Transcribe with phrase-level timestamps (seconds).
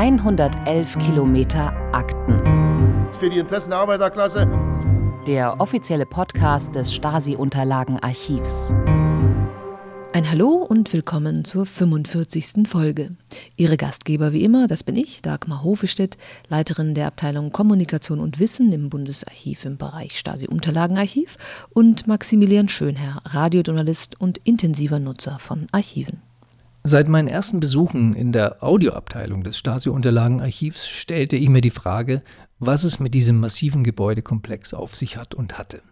[0.00, 2.40] 111 Kilometer Akten.
[3.18, 4.48] Für die Interessen der Arbeiterklasse.
[5.26, 8.72] Der offizielle Podcast des Stasi-Unterlagenarchivs.
[10.14, 12.66] Ein Hallo und willkommen zur 45.
[12.66, 13.14] Folge.
[13.56, 16.16] Ihre Gastgeber wie immer, das bin ich, Dagmar Hofestedt,
[16.48, 21.36] Leiterin der Abteilung Kommunikation und Wissen im Bundesarchiv im Bereich Stasi-Unterlagenarchiv
[21.74, 26.22] und Maximilian Schönherr, Radiojournalist und intensiver Nutzer von Archiven.
[26.82, 32.22] Seit meinen ersten Besuchen in der Audioabteilung des Stasi-Unterlagenarchivs stellte ich mir die Frage,
[32.58, 35.82] was es mit diesem massiven Gebäudekomplex auf sich hat und hatte.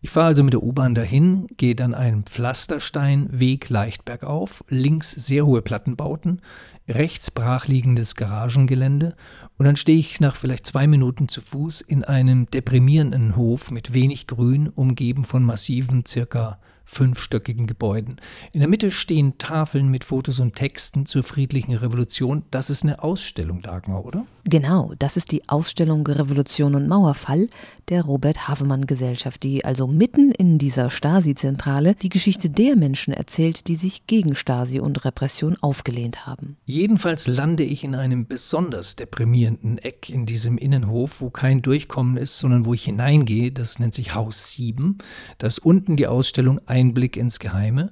[0.00, 5.46] Ich fahre also mit der U-Bahn dahin, gehe dann einen Pflastersteinweg leicht bergauf, links sehr
[5.46, 6.42] hohe Plattenbauten,
[6.88, 9.14] rechts brachliegendes Garagengelände
[9.58, 13.94] und dann stehe ich nach vielleicht zwei Minuten zu Fuß in einem deprimierenden Hof mit
[13.94, 18.16] wenig Grün, umgeben von massiven, circa fünfstöckigen Gebäuden.
[18.52, 22.44] In der Mitte stehen Tafeln mit Fotos und Texten zur friedlichen Revolution.
[22.50, 24.24] Das ist eine Ausstellung, Dagmar, oder?
[24.44, 27.48] Genau, das ist die Ausstellung Revolution und Mauerfall
[27.88, 33.66] der Robert Havemann Gesellschaft, die also mitten in dieser Stasi-Zentrale die Geschichte der Menschen erzählt,
[33.66, 36.56] die sich gegen Stasi und Repression aufgelehnt haben.
[36.64, 42.38] Jedenfalls lande ich in einem besonders deprimierenden Eck in diesem Innenhof, wo kein Durchkommen ist,
[42.38, 43.50] sondern wo ich hineingehe.
[43.50, 44.98] Das nennt sich Haus 7.
[45.38, 47.90] Da ist unten die Ausstellung Einblick ins Geheime.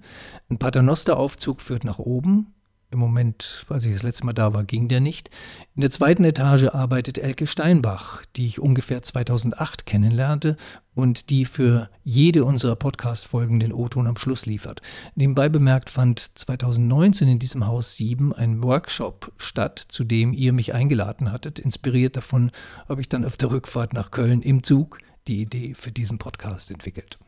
[0.51, 2.53] Ein Paternosteraufzug führt nach oben.
[2.91, 5.31] Im Moment, als ich das letzte Mal da war, ging der nicht.
[5.75, 10.57] In der zweiten Etage arbeitet Elke Steinbach, die ich ungefähr 2008 kennenlernte
[10.95, 14.83] und die für jede unserer Podcast-Folgen den O-Ton am Schluss liefert.
[15.15, 20.75] Nebenbei bemerkt fand 2019 in diesem Haus 7 ein Workshop statt, zu dem ihr mich
[20.75, 21.59] eingeladen hattet.
[21.59, 22.51] Inspiriert davon
[22.87, 26.71] habe ich dann auf der Rückfahrt nach Köln im Zug die Idee für diesen Podcast
[26.71, 27.19] entwickelt.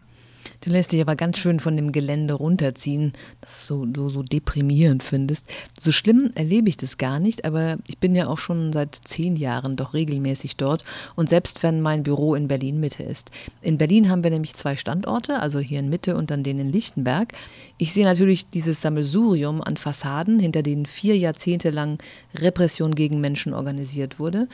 [0.64, 5.02] Du lässt dich aber ganz schön von dem Gelände runterziehen, das so, du so deprimierend
[5.02, 5.46] findest.
[5.78, 9.36] So schlimm erlebe ich das gar nicht, aber ich bin ja auch schon seit zehn
[9.36, 13.30] Jahren doch regelmäßig dort und selbst wenn mein Büro in Berlin Mitte ist.
[13.62, 16.72] In Berlin haben wir nämlich zwei Standorte, also hier in Mitte und dann den in
[16.72, 17.32] Lichtenberg.
[17.78, 21.98] Ich sehe natürlich dieses Sammelsurium an Fassaden, hinter denen vier Jahrzehnte lang
[22.34, 24.48] Repression gegen Menschen organisiert wurde.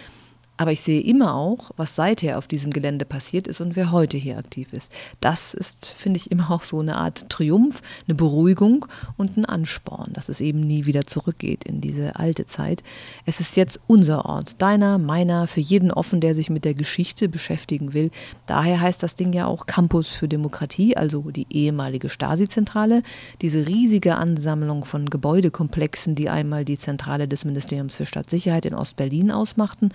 [0.59, 4.19] Aber ich sehe immer auch, was seither auf diesem Gelände passiert ist und wer heute
[4.19, 4.93] hier aktiv ist.
[5.21, 8.87] Das ist, finde ich, immer auch so eine Art Triumph, eine Beruhigung
[9.17, 12.85] und ein Ansporn, dass es eben nie wieder zurückgeht in diese alte Zeit.
[13.25, 17.31] Es ist jetzt unser Ort, deiner, meiner, für jeden offen, der sich mit der Geschichte
[17.31, 18.11] beschäftigen will.
[18.47, 23.03] Daher heißt das Ding ja auch Campus für Demokratie, also die ehemalige Stasi-Zentrale,
[23.41, 29.31] diese riesige Ansammlung von Gebäudekomplexen, die einmal die Zentrale des Ministeriums für Stadtsicherheit in Ostberlin
[29.31, 29.91] ausmachten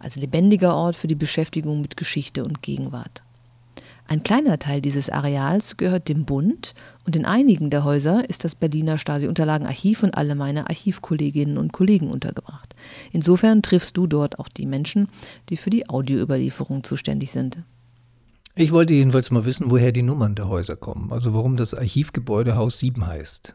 [0.00, 3.22] als lebendiger Ort für die Beschäftigung mit Geschichte und Gegenwart.
[4.08, 6.74] Ein kleiner Teil dieses Areals gehört dem Bund
[7.06, 12.10] und in einigen der Häuser ist das Berliner Stasi-Unterlagenarchiv und alle meine Archivkolleginnen und Kollegen
[12.10, 12.74] untergebracht.
[13.12, 15.06] Insofern triffst du dort auch die Menschen,
[15.48, 17.58] die für die Audioüberlieferung zuständig sind.
[18.56, 22.56] Ich wollte jedenfalls mal wissen, woher die Nummern der Häuser kommen, also warum das Archivgebäude
[22.56, 23.54] Haus 7 heißt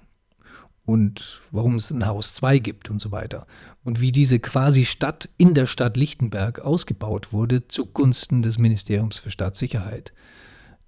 [0.85, 3.45] und warum es ein Haus 2 gibt und so weiter.
[3.83, 9.31] Und wie diese quasi Stadt in der Stadt Lichtenberg ausgebaut wurde zugunsten des Ministeriums für
[9.31, 10.13] Staatssicherheit.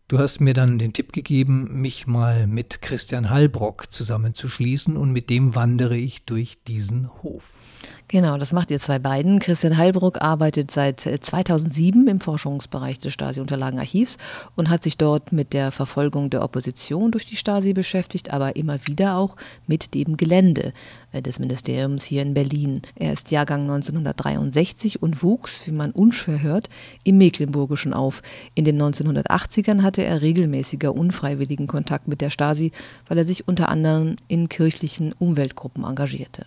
[0.08, 5.30] Du hast mir dann den Tipp gegeben, mich mal mit Christian Hallbrock zusammenzuschließen und mit
[5.30, 7.56] dem wandere ich durch diesen Hof.
[8.10, 9.40] Genau, das macht ihr zwei beiden.
[9.40, 14.18] Christian Heilbruck arbeitet seit 2007 äh, im Forschungsbereich des Stasi-Unterlagenarchivs
[14.56, 18.80] und hat sich dort mit der Verfolgung der Opposition durch die Stasi beschäftigt, aber immer
[18.88, 19.36] wieder auch
[19.68, 20.72] mit dem Gelände
[21.12, 22.82] äh, des Ministeriums hier in Berlin.
[22.96, 26.70] Er ist Jahrgang 1963 und wuchs, wie man unschwer hört,
[27.04, 28.22] im Mecklenburgischen auf.
[28.56, 32.72] In den 1980ern hatte er regelmäßiger unfreiwilligen Kontakt mit der Stasi,
[33.10, 36.46] weil er sich unter anderem in kirchlichen Umweltgruppen engagierte.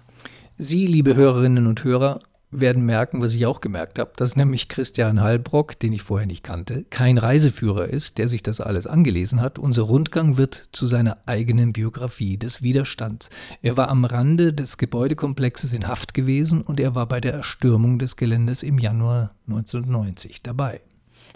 [0.62, 5.22] Sie, liebe Hörerinnen und Hörer, werden merken, was ich auch gemerkt habe, dass nämlich Christian
[5.22, 9.58] Hallbrock, den ich vorher nicht kannte, kein Reiseführer ist, der sich das alles angelesen hat.
[9.58, 13.30] Unser Rundgang wird zu seiner eigenen Biografie des Widerstands.
[13.62, 17.98] Er war am Rande des Gebäudekomplexes in Haft gewesen und er war bei der Erstürmung
[17.98, 20.82] des Geländes im Januar 1990 dabei.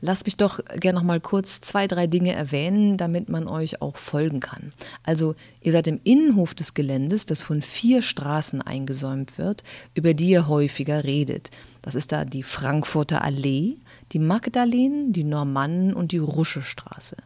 [0.07, 3.97] Lass mich doch gerne noch mal kurz zwei, drei Dinge erwähnen, damit man euch auch
[3.97, 4.75] folgen kann.
[5.03, 9.63] Also, ihr seid im Innenhof des Geländes, das von vier Straßen eingesäumt wird,
[9.95, 11.49] über die ihr häufiger redet.
[11.81, 13.79] Das ist da die Frankfurter Allee,
[14.13, 17.17] die Magdalenen, die Normannen und die Rusche Straße.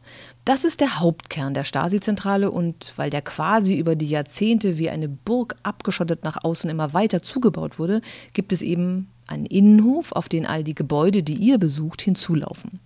[0.45, 5.09] Das ist der Hauptkern der Stasi-Zentrale und weil der quasi über die Jahrzehnte wie eine
[5.09, 8.03] Burg abgeschottet nach außen immer weiter zugebaut wurde,
[8.35, 12.81] gibt es eben einen Innenhof, auf den all die Gebäude, die ihr besucht, hinzulaufen.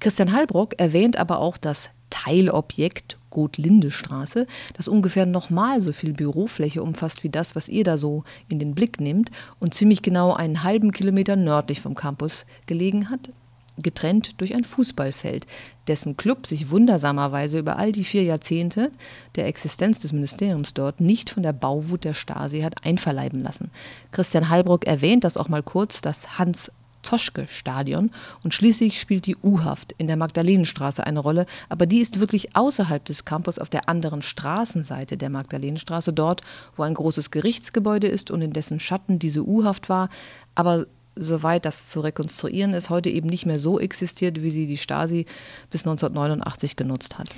[0.00, 7.22] Christian Hallbrock erwähnt aber auch das Teilobjekt Roth-Linde-Straße, das ungefähr nochmal so viel Bürofläche umfasst
[7.22, 9.30] wie das, was ihr da so in den Blick nehmt
[9.60, 13.30] und ziemlich genau einen halben Kilometer nördlich vom Campus gelegen hat,
[13.78, 15.46] getrennt durch ein Fußballfeld,
[15.88, 18.90] dessen Club sich wundersamerweise über all die vier Jahrzehnte
[19.34, 23.70] der Existenz des Ministeriums dort nicht von der Bauwut der Stasi hat einverleiben lassen.
[24.10, 26.70] Christian Heilbrock erwähnt das auch mal kurz, das Hans
[27.06, 28.10] Zoschke-Stadion
[28.42, 33.04] und schließlich spielt die U-Haft in der Magdalenenstraße eine Rolle, aber die ist wirklich außerhalb
[33.04, 36.42] des Campus auf der anderen Straßenseite der Magdalenenstraße, dort,
[36.74, 40.08] wo ein großes Gerichtsgebäude ist und in dessen Schatten diese U-Haft war,
[40.54, 44.76] aber soweit das zu rekonstruieren ist, heute eben nicht mehr so existiert, wie sie die
[44.76, 45.26] Stasi
[45.70, 47.30] bis 1989 genutzt hat.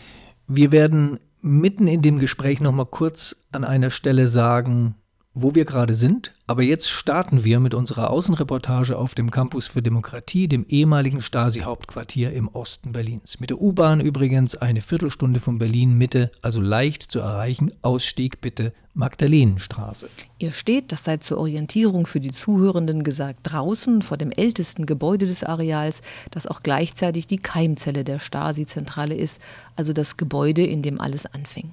[0.47, 4.95] Wir werden mitten in dem Gespräch noch mal kurz an einer Stelle sagen,
[5.43, 6.33] wo wir gerade sind.
[6.47, 12.33] Aber jetzt starten wir mit unserer Außenreportage auf dem Campus für Demokratie, dem ehemaligen Stasi-Hauptquartier
[12.33, 13.39] im Osten Berlins.
[13.39, 17.71] Mit der U-Bahn übrigens eine Viertelstunde von Berlin Mitte, also leicht zu erreichen.
[17.83, 20.09] Ausstieg bitte Magdalenenstraße.
[20.39, 25.27] Ihr steht, das sei zur Orientierung für die Zuhörenden gesagt, draußen vor dem ältesten Gebäude
[25.27, 29.41] des Areals, das auch gleichzeitig die Keimzelle der Stasi-Zentrale ist,
[29.77, 31.73] also das Gebäude, in dem alles anfing.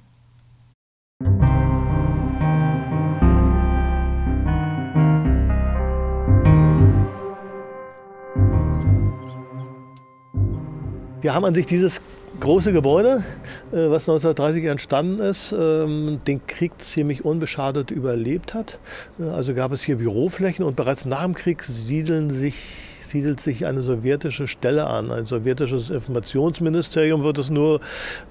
[11.25, 12.03] Wir haben an sich dieses
[12.39, 13.23] große Gebäude,
[13.71, 18.77] äh, was 1930 entstanden ist, ähm, den Krieg ziemlich unbeschadet überlebt hat.
[19.19, 22.55] Äh, also gab es hier Büroflächen und bereits nach dem Krieg siedeln sich
[23.01, 25.09] siedelt sich eine sowjetische Stelle an.
[25.11, 27.79] Ein sowjetisches Informationsministerium wird es nur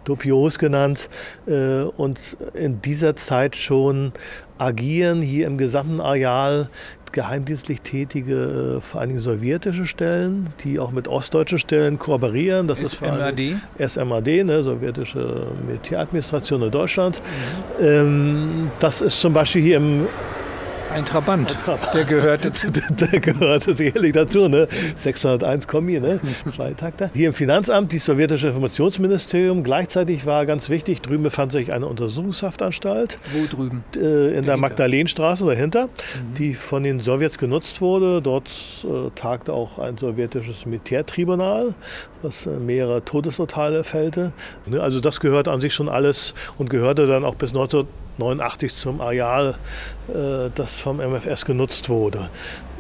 [0.05, 1.08] dubios genannt.
[1.46, 4.12] Äh, und in dieser Zeit schon
[4.58, 6.69] agieren hier im gesamten Areal
[7.14, 12.69] geheimdienstlich tätige, äh, vor allen Dingen sowjetische Stellen, die auch mit ostdeutschen Stellen kooperieren.
[12.69, 13.40] Das SMAD?
[13.78, 17.22] ist SMAD, ne, sowjetische Militäradministration in Deutschland.
[17.78, 17.84] Mhm.
[17.84, 20.06] Ähm, das ist zum Beispiel hier im
[20.94, 21.93] ein Trabant, ein Trabant.
[21.94, 22.70] der gehörte zu.
[22.70, 24.69] der gehörte sicherlich dazu, ne?
[24.94, 26.20] 601 Kombi, ne?
[26.49, 27.11] Zwei Takte.
[27.14, 29.64] Hier im Finanzamt, die sowjetische Informationsministerium.
[29.64, 33.19] Gleichzeitig war ganz wichtig, drüben befand sich eine Untersuchungshaftanstalt.
[33.32, 33.82] Wo drüben?
[33.96, 36.35] Äh, in der Magdalenenstraße dahinter, mhm.
[36.38, 38.23] die von den Sowjets genutzt wurde.
[38.23, 38.49] Dort
[38.85, 41.75] äh, tagte auch ein sowjetisches Militärtribunal,
[42.23, 44.32] was äh, mehrere Todesurteile fällte.
[44.67, 44.81] Ne?
[44.81, 47.85] Also das gehört an sich schon alles und gehörte dann auch bis 19
[48.19, 49.56] 89 zum Areal,
[50.08, 52.28] äh, das vom MFS genutzt wurde.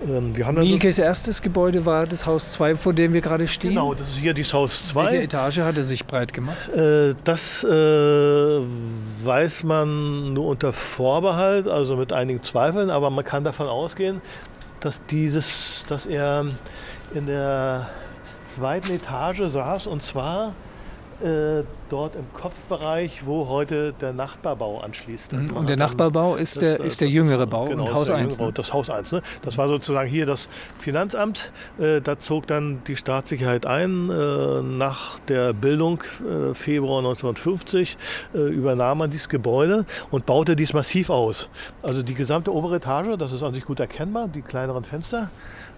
[0.06, 3.70] Ähm, wir haben Mielkes erstes Gebäude war das Haus 2, vor dem wir gerade stehen.
[3.70, 5.04] Genau, das ist hier das Haus 2.
[5.04, 6.68] Welche Etage hat er sich breit gemacht?
[6.68, 13.44] Äh, das äh, weiß man nur unter Vorbehalt, also mit einigen Zweifeln, aber man kann
[13.44, 14.20] davon ausgehen,
[14.80, 16.46] dass, dieses, dass er
[17.14, 17.88] in der
[18.46, 20.52] zweiten Etage saß und zwar
[21.22, 25.34] äh, dort im Kopfbereich, wo heute der Nachbarbau anschließt.
[25.34, 28.38] Also und der Nachbarbau ist, der, ist der jüngere Bau, genau, Haus 1.
[28.38, 28.52] Ne?
[28.52, 29.12] Das Haus 1.
[29.12, 29.22] Ne?
[29.42, 31.52] Das war sozusagen hier das Finanzamt.
[31.78, 34.10] Äh, da zog dann die Staatssicherheit ein.
[34.10, 36.02] Äh, nach der Bildung
[36.54, 37.96] Februar 1950
[38.34, 41.48] äh, übernahm man dieses Gebäude und baute dies massiv aus.
[41.82, 45.30] Also die gesamte obere Etage, das ist an sich gut erkennbar, die kleineren Fenster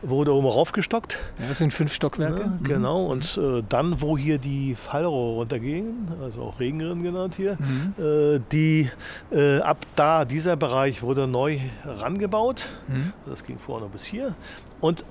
[0.08, 1.18] wurde oben raufgestockt.
[1.38, 2.40] Ja, das sind fünf Stockwerke.
[2.40, 2.64] Ja, mhm.
[2.64, 7.94] Genau, und äh, dann, wo hier die Fallrohre runtergingen, also auch Regenrinnen genannt hier, mhm.
[8.02, 8.90] äh, die
[9.30, 12.68] äh, ab da, dieser Bereich wurde neu rangebaut.
[12.88, 13.12] Mhm.
[13.26, 14.34] Das ging vorne bis hier.
[14.80, 15.04] Und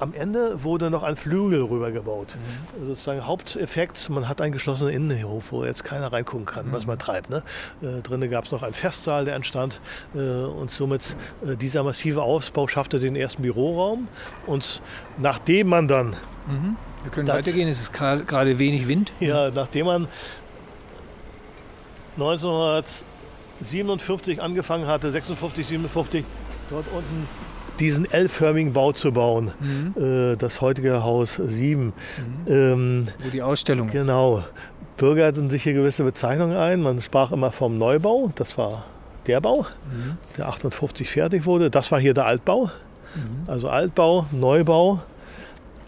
[0.00, 2.34] am Ende wurde noch ein Flügel rübergebaut.
[2.78, 2.86] Mhm.
[2.86, 6.72] Sozusagen Haupteffekt, man hat einen geschlossenen Innenhof, wo jetzt keiner reingucken kann, mhm.
[6.72, 7.28] was man treibt.
[7.30, 7.42] Ne?
[7.82, 9.80] Äh, drinnen gab es noch einen Festsaal, der entstand
[10.14, 11.14] äh, und somit
[11.46, 14.08] äh, dieser massive Ausbau schaffte den ersten Büroraum.
[14.46, 14.80] Und
[15.18, 16.16] nachdem man dann...
[16.48, 16.76] Mhm.
[17.02, 19.12] Wir können weitergehen, es ist gerade wenig Wind.
[19.20, 20.08] Ja, nachdem man
[22.16, 26.26] 1957 angefangen hatte, 56, 57,
[26.68, 27.26] dort unten
[27.80, 29.52] diesen L-förmigen Bau zu bauen.
[29.58, 30.02] Mhm.
[30.32, 31.86] Äh, das heutige Haus 7.
[31.86, 31.92] Mhm.
[32.46, 33.92] Ähm, Wo die Ausstellung ist.
[33.92, 34.44] Genau.
[34.96, 36.82] Bürger hatten sich hier gewisse Bezeichnungen ein.
[36.82, 38.30] Man sprach immer vom Neubau.
[38.34, 38.84] Das war
[39.26, 40.18] der Bau, mhm.
[40.36, 41.70] der 58 fertig wurde.
[41.70, 42.64] Das war hier der Altbau.
[43.14, 43.48] Mhm.
[43.48, 45.00] Also Altbau, Neubau.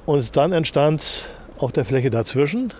[0.07, 2.73] Und dann entstand auf der Fläche dazwischen,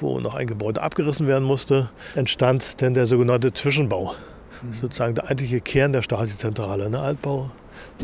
[0.00, 4.14] wo noch ein Gebäude abgerissen werden musste, entstand dann der sogenannte Zwischenbau.
[4.62, 4.72] Mhm.
[4.72, 6.88] Sozusagen der eigentliche Kern der Stasi-Zentrale.
[6.88, 7.00] Ne?
[7.00, 7.50] Altbau,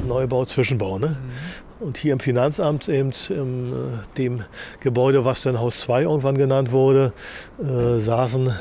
[0.06, 0.98] Neubau, Zwischenbau.
[0.98, 1.08] Ne?
[1.08, 1.86] Mhm.
[1.86, 4.44] Und hier im Finanzamt, eben in äh, dem
[4.80, 7.12] Gebäude, was dann Haus 2 irgendwann genannt wurde,
[7.60, 8.52] äh, saßen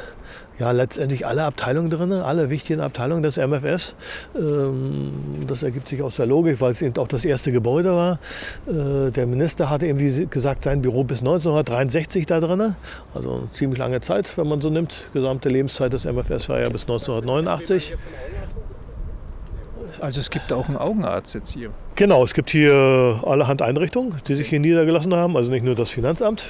[0.60, 3.96] ja, letztendlich alle Abteilungen drin, alle wichtigen Abteilungen des MFS.
[4.36, 5.12] Ähm,
[5.48, 8.20] das ergibt sich aus der Logik, weil es eben auch das erste Gebäude war.
[8.68, 12.76] Äh, der Minister hatte irgendwie gesagt, sein Büro bis 1963 da drin.
[13.14, 14.94] Also eine ziemlich lange Zeit, wenn man so nimmt.
[15.14, 17.96] Gesamte Lebenszeit des MFS war ja bis 1989.
[20.04, 21.70] Also es gibt auch einen Augenarzt jetzt hier.
[21.96, 25.38] Genau, es gibt hier allerhand Einrichtungen, die sich hier niedergelassen haben.
[25.38, 26.44] Also nicht nur das Finanzamt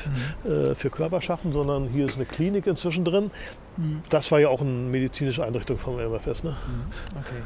[0.44, 0.52] mhm.
[0.52, 3.30] äh, für Körperschaffen, sondern hier ist eine Klinik inzwischen drin.
[3.78, 4.02] Mhm.
[4.10, 6.44] Das war ja auch eine medizinische Einrichtung vom MFS.
[6.44, 6.50] Ne?
[6.50, 7.20] Mhm.
[7.20, 7.44] Okay.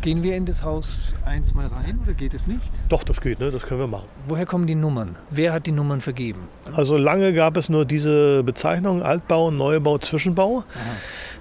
[0.00, 2.70] Gehen wir in das Haus 1 mal rein oder geht es nicht?
[2.88, 3.50] Doch, das geht, ne?
[3.50, 4.06] das können wir machen.
[4.28, 5.16] Woher kommen die Nummern?
[5.30, 6.46] Wer hat die Nummern vergeben?
[6.72, 10.58] Also lange gab es nur diese Bezeichnung Altbau, Neubau, Zwischenbau.
[10.58, 10.64] Aha.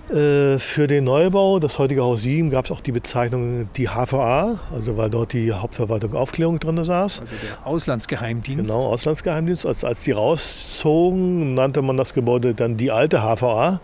[0.09, 4.59] Äh, für den Neubau, das heutige Haus 7, gab es auch die Bezeichnung die HVA,
[4.71, 7.21] also weil dort die Hauptverwaltung Aufklärung drin saß.
[7.21, 8.69] Also der Auslandsgeheimdienst.
[8.69, 9.65] Genau, Auslandsgeheimdienst.
[9.65, 13.79] Als, als die rauszogen, nannte man das Gebäude dann die alte HVA.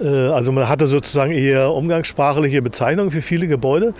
[0.00, 3.92] Äh, also man hatte sozusagen eher umgangssprachliche Bezeichnungen für viele Gebäude.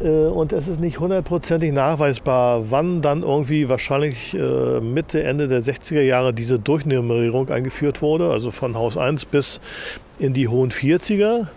[0.00, 6.02] Äh, und es ist nicht hundertprozentig nachweisbar, wann dann irgendwie wahrscheinlich Mitte, Ende der 60er
[6.02, 9.60] Jahre diese Durchnummerierung eingeführt wurde, also von Haus 1 bis
[10.18, 11.48] in die Hohen 40er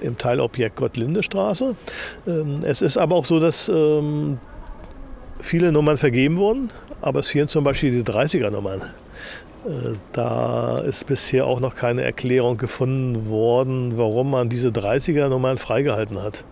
[0.00, 1.76] im Teilobjekt Gottlinde-Straße.
[2.26, 4.38] Ähm, es ist aber auch so, dass ähm,
[5.40, 8.80] viele Nummern vergeben wurden, aber es fehlen zum Beispiel die 30er-Nummern.
[9.66, 16.22] Äh, da ist bisher auch noch keine Erklärung gefunden worden, warum man diese 30er-Nummern freigehalten
[16.22, 16.44] hat.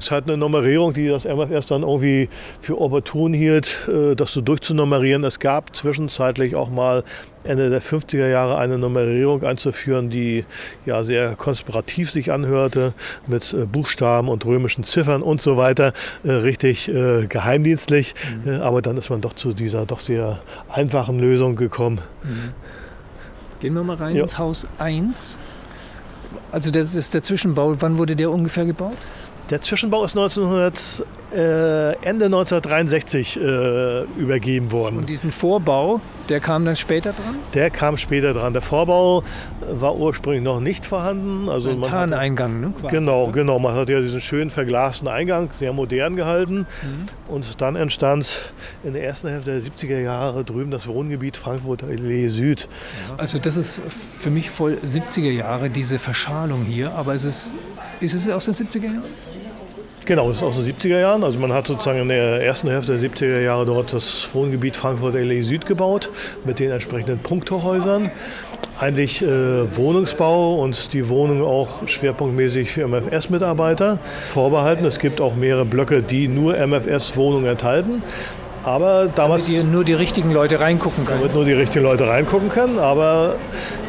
[0.00, 2.28] Es hat eine Nummerierung, die das MFS dann irgendwie
[2.60, 5.24] für opportun hielt, äh, das so durchzunummerieren.
[5.24, 7.02] Es gab zwischenzeitlich auch mal
[7.44, 10.44] Ende der 50er Jahre eine Nummerierung einzuführen, die
[10.86, 12.92] ja sehr konspirativ sich anhörte,
[13.26, 15.92] mit äh, Buchstaben und römischen Ziffern und so weiter,
[16.24, 16.90] äh, richtig
[17.28, 18.14] geheimdienstlich.
[18.44, 18.60] Mhm.
[18.60, 20.38] Aber dann ist man doch zu dieser doch sehr
[20.68, 22.00] einfachen Lösung gekommen.
[22.22, 22.52] Mhm.
[23.60, 24.22] Gehen wir mal rein ja.
[24.22, 25.38] ins Haus 1.
[26.52, 27.74] Also das ist der Zwischenbau.
[27.80, 28.96] Wann wurde der ungefähr gebaut?
[29.50, 34.98] Der Zwischenbau ist 1900, äh, Ende 1963 äh, übergeben worden.
[34.98, 37.36] Und diesen Vorbau, der kam dann später dran?
[37.54, 38.52] Der kam später dran.
[38.52, 39.22] Der Vorbau
[39.70, 41.48] war ursprünglich noch nicht vorhanden.
[41.48, 42.72] Also ein Tarneingang, ne?
[42.78, 43.32] Quasi, genau, ne?
[43.32, 43.58] genau.
[43.58, 46.66] Man hat ja diesen schönen verglasten Eingang, sehr modern gehalten.
[46.82, 47.08] Mhm.
[47.28, 48.52] Und dann entstand
[48.84, 52.68] in der ersten Hälfte der 70er Jahre drüben das Wohngebiet Frankfurt Allee Süd.
[53.16, 53.80] Also das ist
[54.18, 56.92] für mich voll 70er Jahre, diese Verschalung hier.
[56.92, 57.50] Aber ist es,
[58.00, 59.02] ist es aus den 70er Jahren?
[60.08, 61.22] Genau, das ist aus den 70er Jahren.
[61.22, 65.12] Also man hat sozusagen in der ersten Hälfte der 70er Jahre dort das Wohngebiet Frankfurt
[65.14, 66.08] LA Süd gebaut
[66.46, 68.10] mit den entsprechenden Punkthochhäusern.
[68.80, 73.98] Eigentlich äh, Wohnungsbau und die Wohnung auch schwerpunktmäßig für MFS-Mitarbeiter
[74.32, 74.86] vorbehalten.
[74.86, 78.02] Es gibt auch mehrere Blöcke, die nur MFS-Wohnungen enthalten.
[78.64, 79.46] Aber damals.
[79.46, 81.20] Damit nur die richtigen Leute reingucken können.
[81.20, 82.78] Damit nur die richtigen Leute reingucken können.
[82.78, 83.36] Aber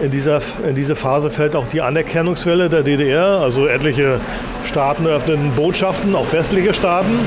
[0.02, 3.40] in, dieser, in diese Phase fällt auch die Anerkennungswelle der DDR.
[3.42, 4.20] Also etliche
[4.66, 7.20] Staaten öffnen Botschaften, auch westliche Staaten.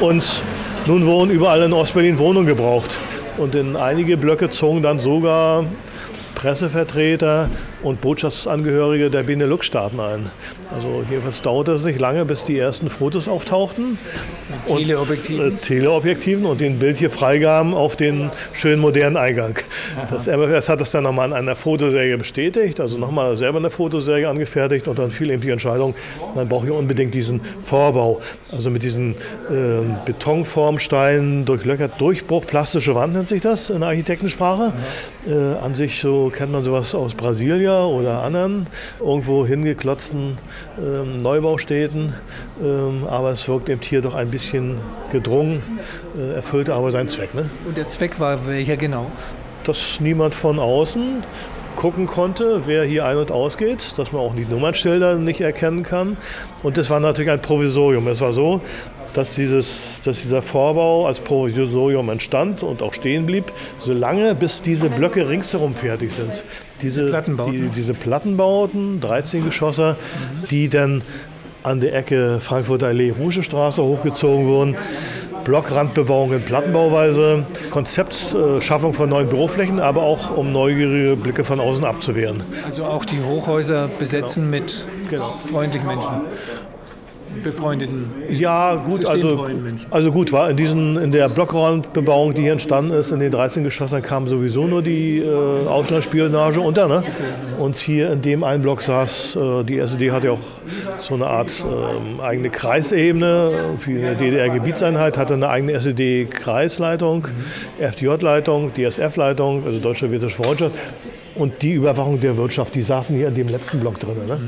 [0.00, 0.42] Und
[0.86, 2.96] nun wurden überall in Ostberlin Wohnungen gebraucht.
[3.36, 5.64] Und in einige Blöcke zogen dann sogar
[6.34, 7.48] Pressevertreter
[7.82, 10.26] und Botschaftsangehörige der Benelux-Staaten ein.
[10.74, 13.98] Also jedenfalls dauerte es nicht lange, bis die ersten Fotos auftauchten.
[14.68, 15.44] Mit Teleobjektiven?
[15.44, 19.58] Und, äh, Teleobjektiven und den Bild hier freigaben auf den schönen modernen Eingang.
[19.96, 20.08] Aha.
[20.10, 24.28] Das MFS hat das dann nochmal in einer Fotoserie bestätigt, also nochmal selber eine Fotoserie
[24.28, 25.94] angefertigt und dann fiel eben die Entscheidung,
[26.34, 28.20] man braucht hier unbedingt diesen Vorbau.
[28.50, 34.72] Also mit diesen äh, Betonformsteinen durchlöchert, Durchbruch, plastische Wand nennt sich das in der Architektensprache.
[35.26, 38.66] Äh, an sich so kennt man sowas aus Brasilien oder anderen
[39.00, 40.38] irgendwo hingeklotzten
[40.78, 42.14] ähm, Neubaustädten.
[42.62, 44.76] Ähm, aber es wirkt eben hier doch ein bisschen
[45.12, 45.62] gedrungen,
[46.16, 47.34] äh, erfüllte aber seinen Zweck.
[47.34, 47.48] Ne?
[47.66, 49.06] Und der Zweck war welcher genau?
[49.64, 51.22] Dass niemand von außen
[51.76, 56.16] gucken konnte, wer hier ein- und ausgeht, dass man auch die Nummernschilder nicht erkennen kann.
[56.64, 58.08] Und das war natürlich ein Provisorium.
[58.08, 58.60] Es war so,
[59.14, 64.90] dass, dieses, dass dieser Vorbau als Provisorium entstand und auch stehen blieb, solange bis diese
[64.90, 66.42] Blöcke ringsherum fertig sind.
[66.82, 69.96] Diese Plattenbauten, die, diese Plattenbauten 13 Geschosse,
[70.50, 71.02] die dann
[71.62, 74.76] an der Ecke Frankfurter Allee Rusche Straße hochgezogen wurden.
[75.44, 82.42] Blockrandbebauung in Plattenbauweise, Konzeptschaffung von neuen Büroflächen, aber auch um neugierige Blicke von außen abzuwehren.
[82.66, 84.62] Also auch die Hochhäuser besetzen genau.
[84.62, 85.34] mit genau.
[85.50, 86.20] freundlichen Menschen.
[87.42, 89.44] Befreundeten Ja, gut, also,
[89.90, 93.64] also gut, war in diesen, in der Blockrandbebauung, die hier entstanden ist, in den 13
[93.64, 96.88] Geschossen, kam sowieso nur die äh, Auslandsspionage unter.
[96.88, 97.02] Ne?
[97.58, 100.40] Und hier in dem einen Block saß, äh, die SED hatte ja auch
[101.00, 107.28] so eine Art äh, eigene Kreisebene für eine DDR-Gebietseinheit, hatte eine eigene SED-Kreisleitung,
[107.78, 110.74] FDJ-Leitung, DSF-Leitung, also Deutsche Freundschaft.
[111.34, 114.16] Und die Überwachung der Wirtschaft, die saßen hier in dem letzten Block drin.
[114.26, 114.40] Ne?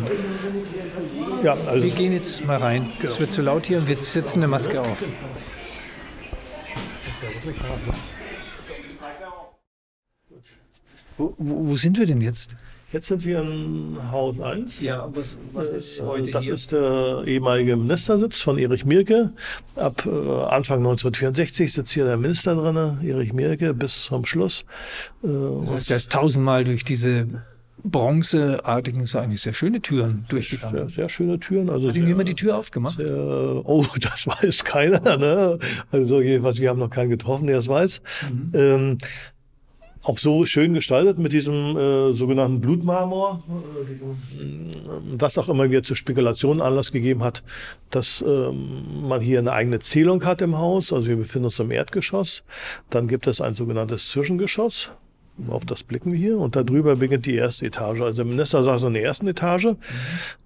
[1.42, 2.90] Ja, also wir gehen jetzt mal rein.
[3.02, 5.04] Es wird zu laut hier und wir setzen eine Maske auf.
[11.16, 12.56] Wo, wo, wo sind wir denn jetzt?
[12.92, 14.80] Jetzt sind wir in Haus 1.
[14.80, 16.54] Ja, was, was ist heute Das hier?
[16.54, 19.30] ist der ehemalige Ministersitz von Erich Mielke.
[19.76, 24.64] Ab äh, Anfang 1964 sitzt hier der Minister drin, Erich Mielke, bis zum Schluss.
[25.22, 25.28] Äh,
[25.62, 27.28] das heißt, er ist tausendmal durch diese
[27.84, 30.88] bronzeartigen, so eigentlich sehr schöne Türen durchgegangen.
[30.88, 31.70] Sehr, sehr schöne Türen.
[31.70, 32.96] Also Hat ihm jemand die Tür aufgemacht?
[32.98, 35.16] Sehr, oh, das weiß keiner.
[35.16, 35.58] Ne?
[35.90, 38.02] Also jedenfalls, wir haben noch keinen getroffen, der es weiß.
[38.30, 38.50] Mhm.
[38.54, 38.98] Ähm,
[40.02, 44.44] auch so schön gestaltet mit diesem äh, sogenannten Blutmarmor, äh,
[45.12, 47.42] was auch immer wieder zur Spekulation Anlass gegeben hat,
[47.90, 50.92] dass ähm, man hier eine eigene Zählung hat im Haus.
[50.92, 52.44] Also wir befinden uns im Erdgeschoss.
[52.88, 54.90] Dann gibt es ein sogenanntes Zwischengeschoss.
[55.48, 56.38] Auf das blicken wir hier.
[56.38, 58.00] Und darüber beginnt die erste Etage.
[58.00, 59.76] Also der Minister saß in der ersten Etage, mhm.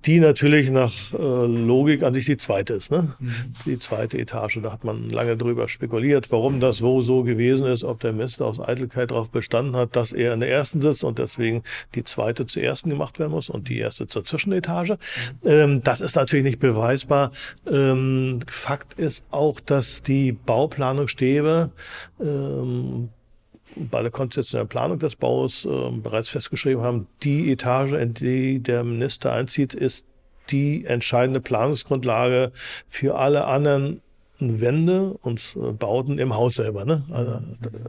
[0.05, 2.91] die natürlich nach äh, Logik an sich die zweite ist.
[2.91, 3.15] Ne?
[3.19, 3.33] Mhm.
[3.67, 4.61] Die zweite Etage.
[4.63, 8.47] Da hat man lange drüber spekuliert, warum das wo so gewesen ist, ob der Minister
[8.47, 11.63] aus Eitelkeit darauf bestanden hat, dass er in der ersten sitzt und deswegen
[11.95, 14.99] die zweite zur ersten gemacht werden muss und die erste zur Zwischenetage.
[15.43, 15.51] Mhm.
[15.51, 17.31] Ähm, das ist natürlich nicht beweisbar.
[17.71, 21.71] Ähm, Fakt ist auch, dass die Bauplanungsstäbe
[22.21, 23.11] ähm,
[23.77, 28.85] bei der konzeptionellen Planung des Baus äh, bereits festgeschrieben haben, die Etage, in die der
[28.85, 30.05] Minister einzieht, ist
[30.51, 32.53] die entscheidende Planungsgrundlage
[32.87, 34.03] für alle anderen
[34.41, 36.85] Wände und äh, Bauten im Haus selber.
[36.85, 37.05] Ne?
[37.11, 37.39] Also,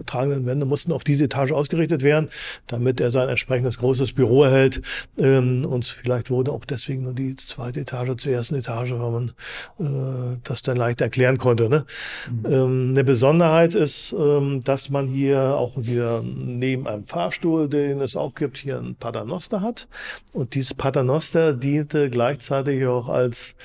[0.06, 2.30] tragenden Wände mussten auf diese Etage ausgerichtet werden,
[2.68, 4.82] damit er sein entsprechendes großes Büro erhält.
[5.18, 9.32] Ähm, und vielleicht wurde auch deswegen nur die zweite Etage zur ersten Etage, weil man
[9.80, 11.68] äh, das dann leicht erklären konnte.
[11.68, 11.86] Ne?
[12.30, 12.54] Mhm.
[12.54, 18.16] Ähm, eine Besonderheit ist, ähm, dass man hier auch wieder neben einem Fahrstuhl, den es
[18.16, 19.88] auch gibt, hier ein Paternoster hat.
[20.34, 23.56] Und dieses Paternoster diente gleichzeitig auch als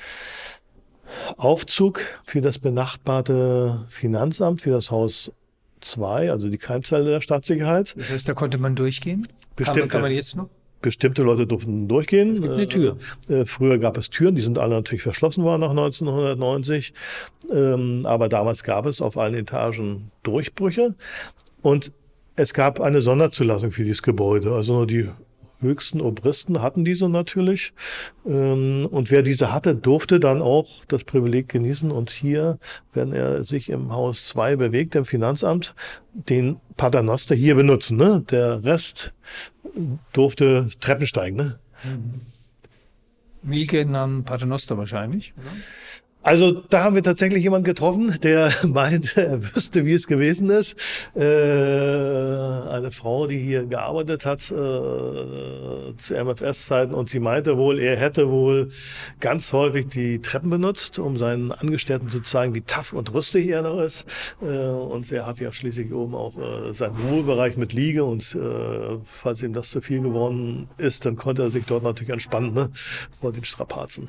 [1.37, 5.31] Aufzug für das benachbarte Finanzamt, für das Haus
[5.81, 7.95] 2, also die Keimzelle der Staatssicherheit.
[7.97, 9.27] Das heißt, da konnte man durchgehen?
[9.55, 10.49] Bestimmte, kann, man, kann man jetzt noch?
[10.81, 12.31] Bestimmte Leute durften durchgehen.
[12.31, 12.97] Es gibt eine Tür.
[13.29, 16.93] Äh, früher gab es Türen, die sind alle natürlich verschlossen worden nach 1990.
[17.51, 20.95] Ähm, aber damals gab es auf allen Etagen Durchbrüche.
[21.61, 21.91] Und
[22.35, 24.55] es gab eine Sonderzulassung für dieses Gebäude.
[24.55, 25.09] Also nur die
[25.61, 27.73] höchsten Obristen hatten diese natürlich.
[28.25, 31.91] Ähm, und wer diese hatte, durfte dann auch das Privileg genießen.
[31.91, 32.57] Und hier,
[32.93, 35.75] wenn er sich im Haus 2 bewegt, im Finanzamt,
[36.13, 37.97] den Paternoster hier benutzen.
[37.97, 38.23] Ne?
[38.29, 39.13] Der Rest
[40.13, 41.37] durfte Treppen steigen.
[41.37, 41.59] Ne?
[41.83, 42.21] Mhm.
[43.43, 45.51] Mielke nahm Paternoster wahrscheinlich, oder?
[46.23, 50.77] Also da haben wir tatsächlich jemanden getroffen, der meint, er wüsste, wie es gewesen ist.
[51.15, 57.97] Äh, eine Frau, die hier gearbeitet hat äh, zu MFS-Zeiten und sie meinte wohl, er
[57.97, 58.69] hätte wohl
[59.19, 63.63] ganz häufig die Treppen benutzt, um seinen Angestellten zu zeigen, wie tough und rüstig er
[63.63, 64.05] noch ist.
[64.41, 66.33] Äh, und er hat ja schließlich oben auch
[66.71, 68.37] seinen Ruhebereich mit Liege und
[69.03, 72.69] falls ihm das zu viel geworden ist, dann konnte er sich dort natürlich entspannen ne,
[73.19, 74.07] vor den Strapazen.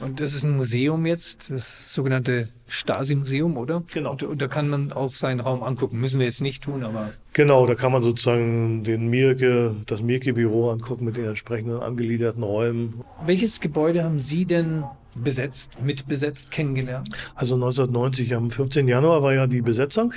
[0.00, 1.43] Und das ist ein Museum jetzt?
[1.50, 3.82] Das sogenannte Stasi-Museum, oder?
[3.92, 4.12] Genau.
[4.12, 5.98] Und, und, da kann man auch seinen Raum angucken.
[5.98, 7.12] Müssen wir jetzt nicht tun, aber.
[7.32, 13.04] Genau, da kann man sozusagen den Mirke, das Mirke-Büro angucken mit den entsprechenden angegliederten Räumen.
[13.24, 17.08] Welches Gebäude haben Sie denn besetzt, mitbesetzt, kennengelernt?
[17.34, 18.88] Also 1990, am 15.
[18.88, 20.14] Januar war ja die Besetzung.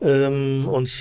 [0.00, 0.92] Ähm, und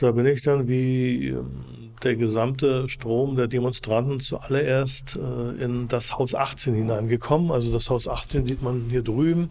[0.00, 6.18] da bin ich dann wie ähm, der gesamte Strom der Demonstranten zuallererst äh, in das
[6.18, 7.50] Haus 18 hineingekommen.
[7.50, 9.50] Also das Haus 18 sieht man hier drüben,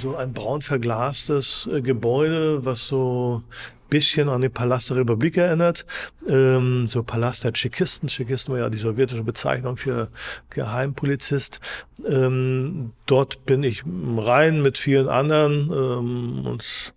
[0.00, 3.42] so ein braun verglastes äh, Gebäude, was so
[3.88, 5.86] bisschen an den Palast der Republik erinnert.
[6.28, 8.08] Ähm, so Palast der Tschechisten.
[8.08, 10.08] Tschechisten war ja die sowjetische Bezeichnung für
[10.50, 11.60] Geheimpolizist.
[12.06, 13.84] Ähm, dort bin ich
[14.18, 16.92] rein mit vielen anderen ähm, und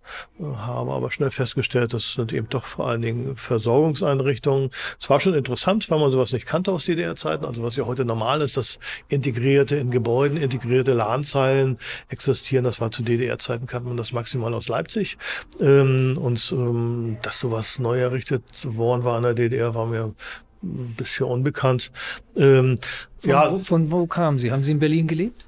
[0.56, 4.70] habe aber schnell festgestellt, das sind eben doch vor allen Dingen Versorgungseinrichtungen.
[5.00, 7.44] Es war schon interessant, weil man sowas nicht kannte aus DDR-Zeiten.
[7.44, 12.64] Also was ja heute normal ist, dass integrierte in Gebäuden, integrierte LAN-Zeilen existieren.
[12.64, 15.16] Das war zu DDR-Zeiten, kannte man das maximal aus Leipzig.
[15.60, 16.79] Ähm, und ähm,
[17.22, 20.14] dass sowas neu errichtet worden war in der DDR, war mir
[20.62, 21.90] bisher unbekannt.
[22.36, 22.76] Ähm,
[23.18, 24.52] von, ja, wo, von wo kamen Sie?
[24.52, 25.46] Haben Sie in Berlin gelebt?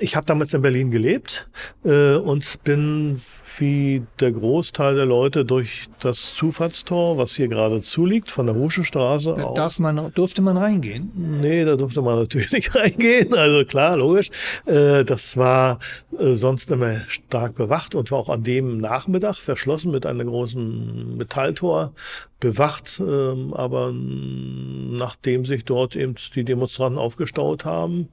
[0.00, 1.48] ich habe damals in Berlin gelebt
[1.84, 3.20] äh, und bin
[3.60, 9.34] wie der Großteil der Leute durch das Zufahrtstor, was hier gerade zuliegt, von der Huschestraße
[9.36, 11.10] da darf man, durfte man reingehen?
[11.40, 13.34] Nee, da durfte man natürlich nicht reingehen.
[13.34, 14.30] Also klar, logisch.
[14.66, 15.78] Äh, das war
[16.18, 21.16] äh, sonst immer stark bewacht und war auch an dem Nachmittag verschlossen mit einem großen
[21.16, 21.92] Metalltor
[22.40, 23.00] bewacht.
[23.00, 28.08] Ähm, aber nachdem sich dort eben die Demonstranten aufgestaut haben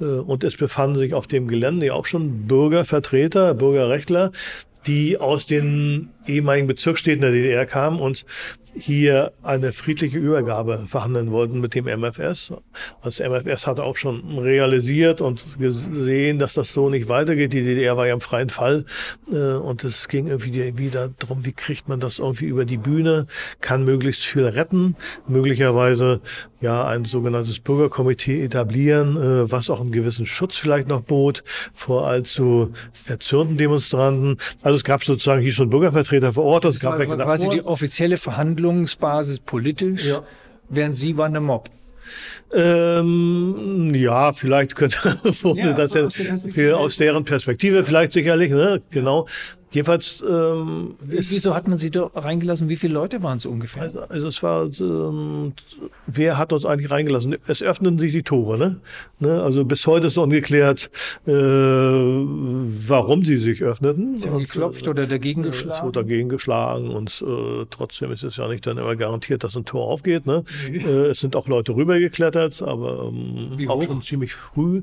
[0.00, 4.30] äh, und es befanden sich auf dem Gelände ja auch schon Bürgervertreter, Bürgerrechtler,
[4.86, 8.24] die aus den ehemaligen Bezirksstädten der DDR kamen und
[8.74, 12.52] hier eine friedliche Übergabe verhandeln wollten mit dem MFS.
[13.02, 17.52] Das MFS hat auch schon realisiert und gesehen, dass das so nicht weitergeht.
[17.52, 18.84] Die DDR war ja im freien Fall
[19.30, 23.26] äh, und es ging irgendwie wieder darum, wie kriegt man das irgendwie über die Bühne,
[23.60, 26.20] kann möglichst viel retten, möglicherweise
[26.60, 31.42] ja ein sogenanntes Bürgerkomitee etablieren, äh, was auch einen gewissen Schutz vielleicht noch bot
[31.74, 32.72] vor allzu
[33.06, 34.38] erzürnten Demonstranten.
[34.62, 36.64] Also es gab sozusagen hier schon Bürgervertreter vor Ort.
[36.64, 38.16] Es gab war quasi die offizielle
[38.62, 40.22] Verhandlungsbasis politisch, ja.
[40.68, 41.68] während Sie waren der Mob.
[42.52, 44.96] Ähm, ja, vielleicht könnte
[45.54, 46.18] ja, das ja aus,
[46.74, 48.82] aus deren Perspektive vielleicht sicherlich, ne?
[48.90, 49.26] Genau.
[49.72, 50.22] Jedenfalls.
[50.28, 52.68] Ähm, Wieso hat man sie da reingelassen?
[52.68, 53.84] Wie viele Leute waren es ungefähr?
[53.84, 55.54] Also, also es war, ähm,
[56.06, 57.36] wer hat uns eigentlich reingelassen?
[57.46, 58.80] Es öffneten sich die Tore, ne?
[59.18, 59.42] ne?
[59.42, 60.90] Also bis heute ist ungeklärt,
[61.26, 61.32] äh,
[62.88, 64.18] warum sie sich öffneten.
[64.18, 65.76] Sie haben geklopft oder dagegen geschlagen?
[65.76, 69.56] Es wurde dagegen geschlagen und äh, trotzdem ist es ja nicht dann immer garantiert, dass
[69.56, 70.26] ein Tor aufgeht.
[70.26, 70.44] Ne?
[70.70, 70.82] Nee.
[70.92, 74.82] Äh, es sind auch Leute rübergeklettert, aber ähm, auch schon ziemlich früh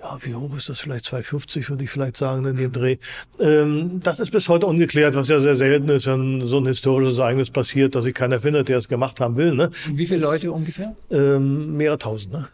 [0.00, 1.06] ja, wie hoch ist das vielleicht?
[1.06, 2.98] 250 würde ich vielleicht sagen in dem Dreh.
[3.40, 7.18] Ähm, das ist bis heute ungeklärt, was ja sehr selten ist, wenn so ein historisches
[7.18, 9.54] Ereignis passiert, dass sich keiner findet, der es gemacht haben will.
[9.54, 9.70] Ne?
[9.92, 10.94] Wie viele Leute ungefähr?
[11.10, 12.34] Ähm, mehrere tausend.
[12.34, 12.48] Ne?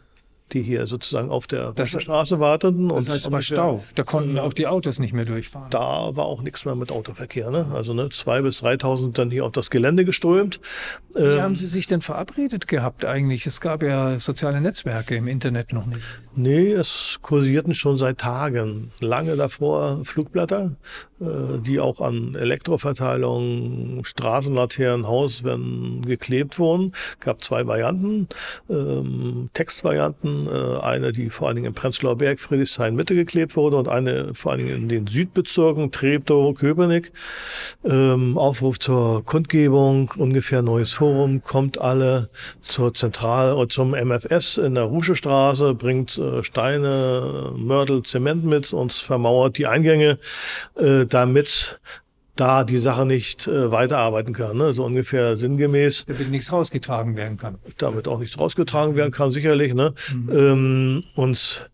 [0.53, 2.88] Die hier sozusagen auf der das, Straße warteten.
[2.88, 3.85] Das heißt, es war Stau.
[3.95, 5.71] Da konnten auch die Autos nicht mehr durchfahren.
[5.71, 7.51] Da war auch nichts mehr mit Autoverkehr.
[7.51, 7.67] Ne?
[7.75, 10.61] Also ne, zwei bis 3.000 dann hier auf das Gelände geströmt.
[11.15, 13.47] Wie ähm, haben Sie sich denn verabredet gehabt eigentlich?
[13.47, 16.03] Es gab ja soziale Netzwerke im Internet noch nicht.
[16.35, 25.06] Nee, es kursierten schon seit Tagen, lange davor Flugblätter, äh, die auch an Elektroverteilung, Straßenlaternen,
[25.06, 26.92] Hauswänden geklebt wurden.
[27.12, 28.28] Es gab zwei Varianten,
[28.68, 33.76] ähm, Textvarianten äh, eine, die vor allen Dingen im Prenzlauer Berg, Friedrichshain Mitte geklebt wurde
[33.76, 37.12] und eine vor allen Dingen in den Südbezirken, Treptow, Köpenick.
[37.85, 42.28] Ähm, Aufruf zur Kundgebung, ungefähr neues Forum, kommt alle
[42.61, 48.92] zur Zentral- und zum MFS in der Ruschestraße, bringt äh, Steine, Mörtel, Zement mit und
[48.92, 50.18] vermauert die Eingänge,
[50.76, 51.81] äh, damit
[52.37, 54.57] da die Sache nicht äh, weiterarbeiten kann.
[54.57, 54.72] Ne?
[54.72, 56.07] So ungefähr sinngemäß.
[56.07, 57.59] Damit nichts rausgetragen werden kann.
[57.79, 59.75] Damit auch nichts rausgetragen werden kann, sicherlich.
[59.75, 59.92] Ne?
[60.12, 60.31] Mhm.
[60.33, 61.70] Ähm, und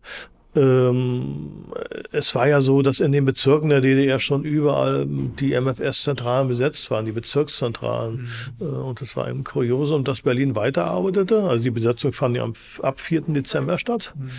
[0.55, 1.65] ähm,
[2.11, 6.89] es war ja so, dass in den Bezirken der DDR schon überall die MFS-Zentralen besetzt
[6.91, 8.27] waren, die Bezirkszentralen.
[8.59, 8.65] Mhm.
[8.65, 11.43] Äh, und es war ein Kuriosum, dass Berlin weiterarbeitete.
[11.43, 12.45] Also die Besetzung fand ja
[12.81, 13.21] ab 4.
[13.27, 14.13] Dezember statt.
[14.17, 14.29] Mhm.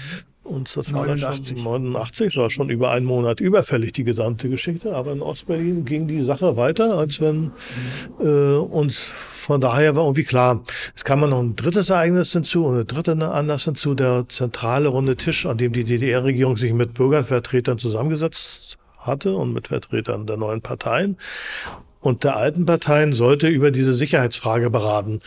[0.50, 1.56] Und das 89.
[1.56, 4.96] war schon 89, war schon über einen Monat überfällig, die gesamte Geschichte.
[4.96, 7.52] Aber in Ostberlin ging die Sache weiter, als wenn mhm.
[8.20, 10.62] äh, uns von daher war irgendwie klar,
[10.94, 15.16] es kam noch ein drittes Ereignis hinzu und ein dritter Anlass hinzu, der zentrale runde
[15.16, 20.60] Tisch, an dem die DDR-Regierung sich mit Bürgervertretern zusammengesetzt hatte und mit Vertretern der neuen
[20.60, 21.16] Parteien
[22.00, 25.20] und der alten Parteien sollte über diese Sicherheitsfrage beraten.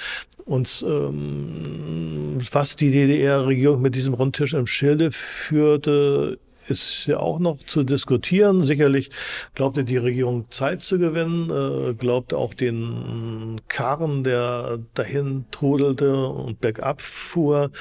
[0.45, 7.57] Und ähm, was die DDR-Regierung mit diesem Rundtisch im Schilde führte, ist ja auch noch
[7.57, 8.65] zu diskutieren.
[8.65, 9.09] Sicherlich
[9.55, 16.61] glaubte die Regierung Zeit zu gewinnen, äh, glaubte auch den Karren, der dahin trudelte und
[16.61, 17.71] bergab fuhr,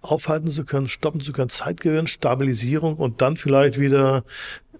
[0.00, 4.24] aufhalten zu können, stoppen zu können, Zeit gewinnen, Stabilisierung und dann vielleicht wieder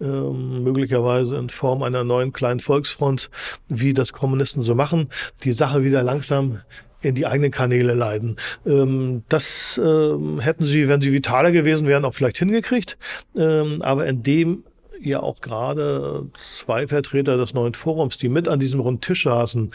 [0.01, 3.31] ähm, möglicherweise in Form einer neuen kleinen Volksfront,
[3.69, 5.09] wie das Kommunisten so machen,
[5.43, 6.61] die Sache wieder langsam
[7.03, 8.37] in die eigenen Kanäle leiten.
[8.67, 12.99] Ähm, das ähm, hätten sie, wenn sie vitaler gewesen wären, auch vielleicht hingekriegt.
[13.37, 14.65] Ähm, aber in dem
[15.01, 19.71] ja auch gerade zwei Vertreter des neuen Forums, die mit an diesem runden Tisch saßen,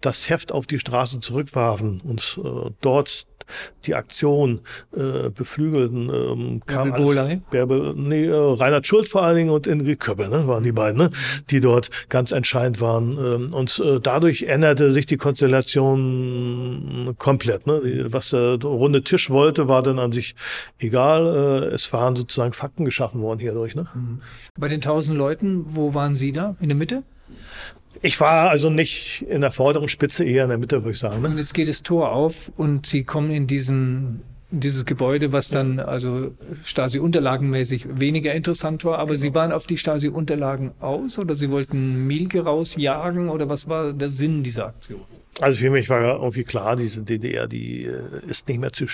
[0.00, 3.26] das Heft auf die Straße zurückwarfen und äh, dort
[3.84, 4.60] die Aktion
[4.96, 6.08] äh, beflügelten.
[6.08, 10.46] Ähm, kam alles, Bärbel, nee, äh, Reinhard Schulz vor allen Dingen und Ingrid Köppe ne,
[10.46, 11.10] waren die beiden, ne,
[11.50, 13.18] die dort ganz entscheidend waren.
[13.18, 17.66] Ähm, und äh, dadurch änderte sich die Konstellation komplett.
[17.66, 18.06] Ne.
[18.08, 20.34] Was der runde Tisch wollte, war dann an sich
[20.78, 21.26] egal.
[21.26, 23.74] Äh, es waren sozusagen Fakten geschaffen worden hierdurch.
[23.74, 23.86] Ne.
[23.94, 24.20] Mhm.
[24.58, 26.56] Bei den tausend Leuten, wo waren Sie da?
[26.60, 27.02] In der Mitte?
[28.04, 31.22] Ich war also nicht in der vorderen Spitze, eher in der Mitte, würde ich sagen.
[31.22, 31.28] Ne?
[31.28, 35.80] Und jetzt geht das Tor auf und Sie kommen in diesen dieses Gebäude, was dann
[35.80, 39.20] also Stasi-Unterlagenmäßig weniger interessant war, aber genau.
[39.22, 44.10] Sie waren auf die Stasi-Unterlagen aus oder Sie wollten Mielke rausjagen oder was war der
[44.10, 45.00] Sinn dieser Aktion?
[45.40, 48.86] Also für mich war irgendwie klar, diese DDR, die äh, ist nicht mehr zu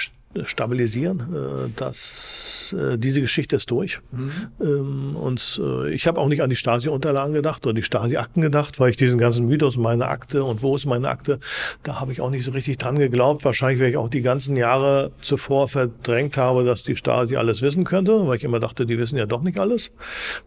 [0.44, 1.20] stabilisieren.
[1.20, 4.00] Äh, das, äh, diese Geschichte ist durch.
[4.12, 4.30] Mhm.
[4.60, 8.90] Ähm, und ich habe auch nicht an die Stasi-Unterlagen gedacht oder die Stasi-Akten gedacht, weil
[8.90, 11.40] ich diesen ganzen Mythos, meine Akte und wo ist meine Akte,
[11.82, 13.44] da habe ich auch nicht so richtig dran geglaubt.
[13.44, 17.84] Wahrscheinlich, weil ich auch die ganzen Jahre zuvor verdrängt habe, dass die Stasi alles wissen
[17.84, 19.92] könnte, weil ich immer dachte, die wissen ja doch nicht alles.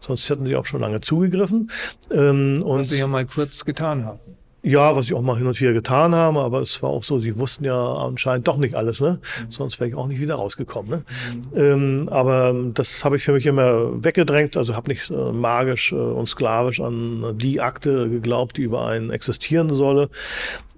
[0.00, 1.70] Sonst hätten sie auch schon lange zugegriffen.
[2.10, 4.20] Ähm, und Was sie ja mal kurz getan haben.
[4.66, 7.18] Ja, was ich auch mal hin und wieder getan habe, aber es war auch so,
[7.18, 9.20] sie wussten ja anscheinend doch nicht alles, ne?
[9.20, 9.50] Mhm.
[9.50, 10.90] Sonst wäre ich auch nicht wieder rausgekommen.
[10.90, 11.04] Ne?
[11.52, 11.60] Mhm.
[11.60, 15.96] Ähm, aber das habe ich für mich immer weggedrängt, also habe nicht äh, magisch äh,
[15.96, 20.08] und sklavisch an die Akte geglaubt, die über einen existieren solle.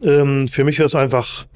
[0.03, 1.47] Ähm, für mich wäre es einfach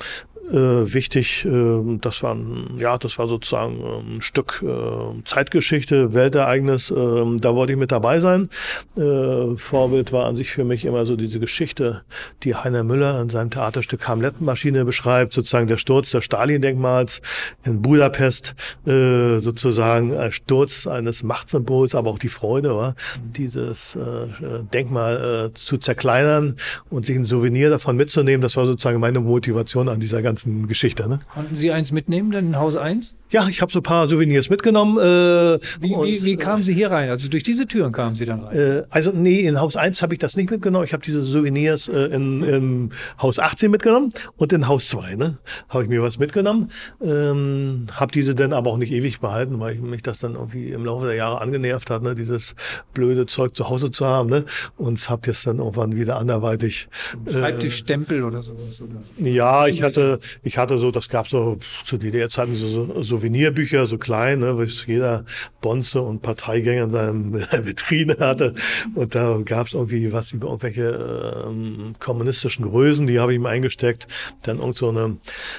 [0.52, 1.44] wichtig.
[1.44, 2.36] Äh, das war
[2.78, 6.90] ja, das war sozusagen ähm, ein Stück äh, Zeitgeschichte, Weltereignis.
[6.90, 8.48] Äh, da wollte ich mit dabei sein.
[8.96, 12.02] Äh, Vorbild war an sich für mich immer so diese Geschichte,
[12.42, 17.22] die Heiner Müller in seinem Theaterstück Hamletmaschine beschreibt, sozusagen der Sturz des Stalin-Denkmals
[17.64, 18.54] in Budapest,
[18.86, 22.94] äh, sozusagen ein Sturz eines Machtsymbols, aber auch die Freude,
[23.36, 26.56] dieses äh, Denkmal äh, zu zerkleinern
[26.88, 28.40] und sich ein Souvenir davon mitzunehmen.
[28.40, 31.08] Das war sozusagen meine Motivation an dieser ganzen ganzen Geschichte.
[31.08, 31.20] Ne?
[31.32, 33.16] Konnten Sie eins mitnehmen, dann in Haus 1?
[33.30, 34.98] Ja, ich habe so ein paar Souvenirs mitgenommen.
[34.98, 37.10] Äh, wie, wie, wie kamen Sie hier rein?
[37.10, 38.56] Also durch diese Türen kamen Sie dann rein?
[38.56, 40.84] Äh, also nee, in Haus 1 habe ich das nicht mitgenommen.
[40.84, 45.38] Ich habe diese Souvenirs äh, in, in, Haus 18 mitgenommen und in Haus 2 ne,
[45.68, 46.70] habe ich mir was mitgenommen.
[47.02, 50.84] Ähm, habe diese dann aber auch nicht ewig behalten, weil mich das dann irgendwie im
[50.84, 52.54] Laufe der Jahre angenervt hat, ne, dieses
[52.94, 54.28] blöde Zeug zu Hause zu haben.
[54.30, 54.44] Ne,
[54.76, 56.88] und habe das dann irgendwann wieder anderweitig.
[57.30, 58.82] Schreibtischstempel äh, oder sowas?
[58.82, 59.02] Oder?
[59.24, 63.98] Ja, ich hatte, ich hatte so, das gab so zu DDR-Zeiten so, so Souvenirbücher, so
[63.98, 65.24] klein, ne, was jeder
[65.60, 67.32] Bonze und Parteigänger in seinem
[67.64, 68.54] Vitrine hatte.
[68.94, 73.46] Und da gab es irgendwie was über irgendwelche ähm, kommunistischen Größen, die habe ich ihm
[73.46, 74.06] eingesteckt.
[74.42, 75.16] Dann irgend so eine,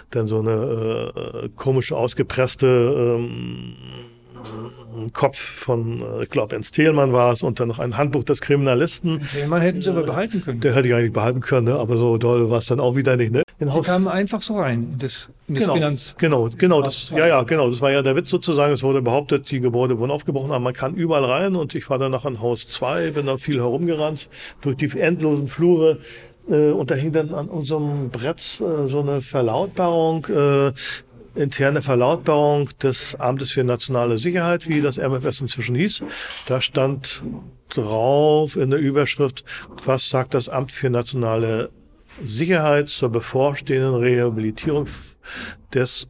[0.10, 3.75] dann so eine äh, komische ausgepresste ähm,
[5.13, 8.41] Kopf von, äh, ich glaube, Ernst Thielmann war es und dann noch ein Handbuch des
[8.41, 9.21] Kriminalisten.
[9.21, 10.60] Thielmann hätten sie aber behalten können.
[10.62, 11.75] Der hätte ich eigentlich behalten können, ne?
[11.75, 13.32] aber so doll war es dann auch wieder nicht.
[13.32, 13.43] Ne?
[13.60, 16.15] In sie kamen einfach so rein in das, das genau, Finanz.
[16.17, 17.69] Genau, genau, das, ja, ja, genau.
[17.69, 18.73] Das war ja der Witz sozusagen.
[18.73, 21.99] Es wurde behauptet, die Gebäude wurden aufgebrochen, aber man kann überall rein und ich war
[21.99, 24.30] dann nach in Haus 2, bin da viel herumgerannt
[24.62, 25.99] durch die endlosen Flure.
[26.49, 30.25] Äh, und da hing dann an unserem Brett äh, so eine Verlautbarung.
[30.25, 30.71] Äh,
[31.36, 36.04] interne Verlautbarung des Amtes für nationale Sicherheit, wie das MFS inzwischen hieß.
[36.48, 37.24] Da stand
[37.70, 39.44] drauf in der Überschrift,
[39.86, 41.70] was sagt das Amt für nationale
[42.24, 44.88] Sicherheit zur bevorstehenden Rehabilitierung
[45.74, 46.08] des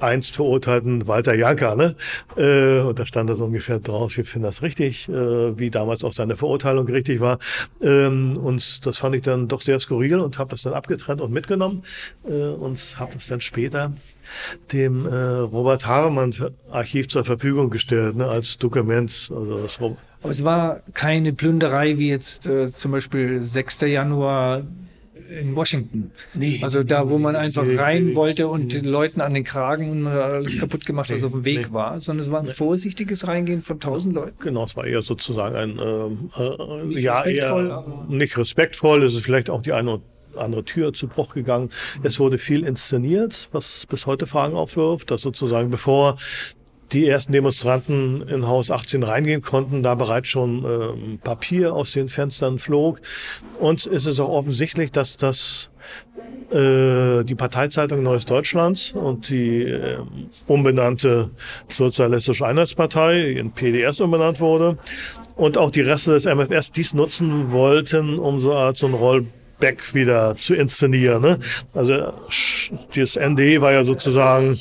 [0.00, 1.74] einst verurteilten Walter Janka.
[1.74, 1.96] Ne?
[2.36, 6.12] Äh, und da stand das ungefähr drauf, wir finden das richtig, äh, wie damals auch
[6.12, 7.38] seine Verurteilung richtig war.
[7.82, 11.32] Ähm, und das fand ich dann doch sehr skurril und habe das dann abgetrennt und
[11.32, 11.82] mitgenommen
[12.28, 13.92] äh, und habe das dann später
[14.72, 16.34] dem äh, Robert Haremann
[16.70, 19.10] Archiv zur Verfügung gestellt, ne, als Dokument.
[19.10, 19.96] Also das Aber
[20.30, 23.82] es war keine Plünderei wie jetzt äh, zum Beispiel 6.
[23.82, 24.62] Januar
[25.28, 26.10] in Washington.
[26.34, 29.44] Nee, also da, wo man einfach nee, rein nee, wollte und den Leuten an den
[29.44, 33.26] Kragen und alles kaputt gemacht, was auf dem Weg war, sondern es war ein vorsichtiges
[33.26, 34.36] Reingehen von tausend Leuten.
[34.40, 39.24] Genau, es war eher sozusagen ein, äh, äh, ja, respektvoll, eher nicht respektvoll, es ist
[39.24, 40.00] vielleicht auch die eine
[40.38, 41.70] andere Tür zu Bruch gegangen.
[42.02, 46.16] Es wurde viel inszeniert, was bis heute Fragen aufwirft, dass sozusagen bevor
[46.92, 52.08] die ersten Demonstranten in Haus 18 reingehen konnten, da bereits schon äh, Papier aus den
[52.08, 53.00] Fenstern flog.
[53.58, 55.70] Und es ist auch offensichtlich, dass das
[56.50, 59.98] äh, die Parteizeitung Neues Deutschland und die äh,
[60.46, 61.30] umbenannte
[61.68, 64.78] Sozialistische Einheitspartei in PDS umbenannt wurde
[65.36, 68.94] und auch die Reste des MFS dies nutzen wollten, um so, so ein
[69.54, 71.22] Rollback wieder zu inszenieren.
[71.22, 71.38] Ne?
[71.72, 72.12] Also
[72.94, 74.58] das ND war ja sozusagen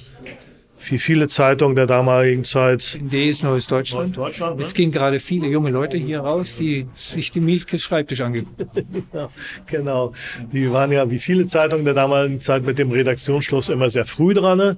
[0.90, 3.00] wie viele Zeitungen der damaligen Zeit.
[3.02, 4.18] ND ist Neues Deutschland.
[4.18, 4.64] Deutschland ne?
[4.64, 9.30] Jetzt gehen gerade viele junge Leute hier raus, die sich die Mielke Schreibtisch angeguckt ja,
[9.68, 10.12] Genau.
[10.52, 14.34] Die waren ja wie viele Zeitungen der damaligen Zeit mit dem Redaktionsschluss immer sehr früh
[14.34, 14.58] dran.
[14.58, 14.78] Ne?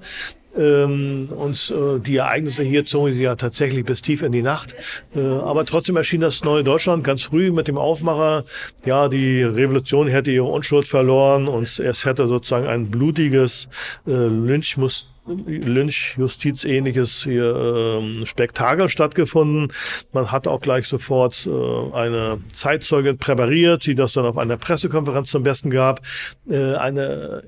[0.58, 4.76] Ähm, und äh, die Ereignisse hier zogen ja tatsächlich bis tief in die Nacht.
[5.16, 8.46] Äh, aber trotzdem erschien das neue Deutschland ganz früh mit dem Aufmacher.
[8.86, 13.70] Ja, die Revolution hätte ihre Unschuld verloren und es hätte sozusagen ein blutiges
[14.08, 19.74] äh, Lynchmus Lynchjustiz-ähnliches hier ähm, Spektakel stattgefunden.
[20.14, 25.32] Man hat auch gleich sofort äh, eine Zeitzeugin präpariert, die das dann auf einer Pressekonferenz
[25.32, 26.02] zum Besten gab.
[26.48, 27.44] Äh, eine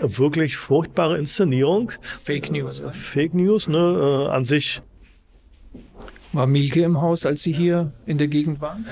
[0.00, 1.92] wirklich furchtbare Inszenierung.
[2.00, 2.82] Fake News.
[2.92, 4.82] Fake News, ne, äh, an sich.
[6.32, 8.86] War Mielke im Haus, als Sie hier in der Gegend waren?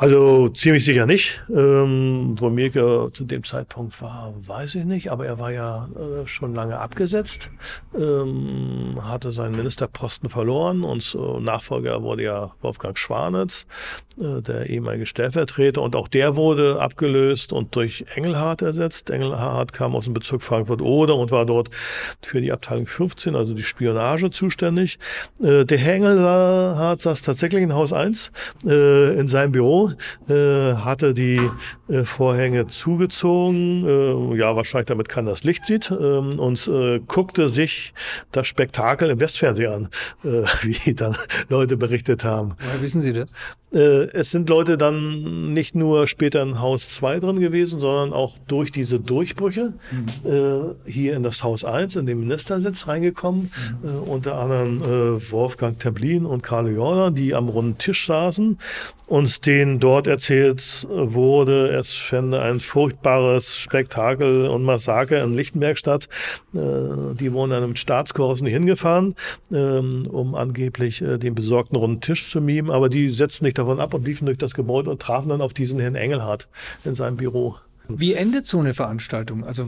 [0.00, 1.44] Also ziemlich sicher nicht.
[1.54, 6.26] Ähm, wo Mirke zu dem Zeitpunkt war, weiß ich nicht, aber er war ja äh,
[6.26, 7.50] schon lange abgesetzt,
[7.94, 13.66] ähm, hatte seinen Ministerposten verloren und äh, Nachfolger wurde ja Wolfgang Schwanitz,
[14.18, 19.10] äh, der ehemalige Stellvertreter und auch der wurde abgelöst und durch Engelhardt ersetzt.
[19.10, 21.68] Engelhardt kam aus dem Bezirk Frankfurt-Oder und war dort
[22.22, 24.98] für die Abteilung 15, also die Spionage zuständig.
[25.42, 28.32] Äh, der Herr Engelhardt saß tatsächlich in Haus 1
[28.64, 29.89] äh, in seinem Büro
[30.28, 31.40] äh, hatte die
[31.88, 36.70] äh, Vorhänge zugezogen, äh, ja wahrscheinlich damit keiner das Licht sieht, ähm, und
[37.06, 37.94] guckte sich
[38.32, 39.88] das Spektakel im Westfernsehen an,
[40.62, 41.16] wie dann
[41.48, 42.54] Leute berichtet haben.
[42.58, 43.32] Woher wissen Sie das?
[43.72, 48.72] Es sind Leute dann nicht nur später in Haus 2 drin gewesen, sondern auch durch
[48.72, 50.74] diese Durchbrüche mhm.
[50.86, 54.10] hier in das Haus 1, in den Ministersitz reingekommen, mhm.
[54.10, 54.80] unter anderem
[55.30, 58.58] Wolfgang Templin und Karl Jordan, die am runden Tisch saßen
[59.06, 66.08] und denen dort erzählt wurde, es fände ein furchtbares Spektakel und Massaker in Lichtenberg statt.
[66.54, 69.14] Äh, die wurden dann mit Staatskorossen hingefahren,
[69.52, 73.80] ähm, um angeblich äh, den besorgten runden Tisch zu mimen, aber die setzten nicht davon
[73.80, 76.48] ab und liefen durch das Gebäude und trafen dann auf diesen Herrn Engelhardt
[76.84, 77.56] in seinem Büro.
[77.88, 79.44] Wie endet so eine Veranstaltung?
[79.44, 79.66] Also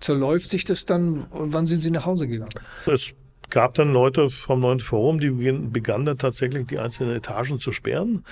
[0.00, 1.26] zerläuft sich das dann?
[1.30, 2.50] Wann sind Sie nach Hause gegangen?
[2.86, 3.14] Es
[3.50, 8.24] gab dann Leute vom neuen Forum, die begannen dann tatsächlich die einzelnen Etagen zu sperren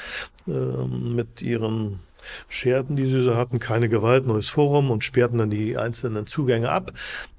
[0.46, 2.00] äh, mit ihren
[2.48, 6.70] Scherten, die sie so hatten, keine Gewalt, neues Forum und sperrten dann die einzelnen Zugänge
[6.70, 6.92] ab.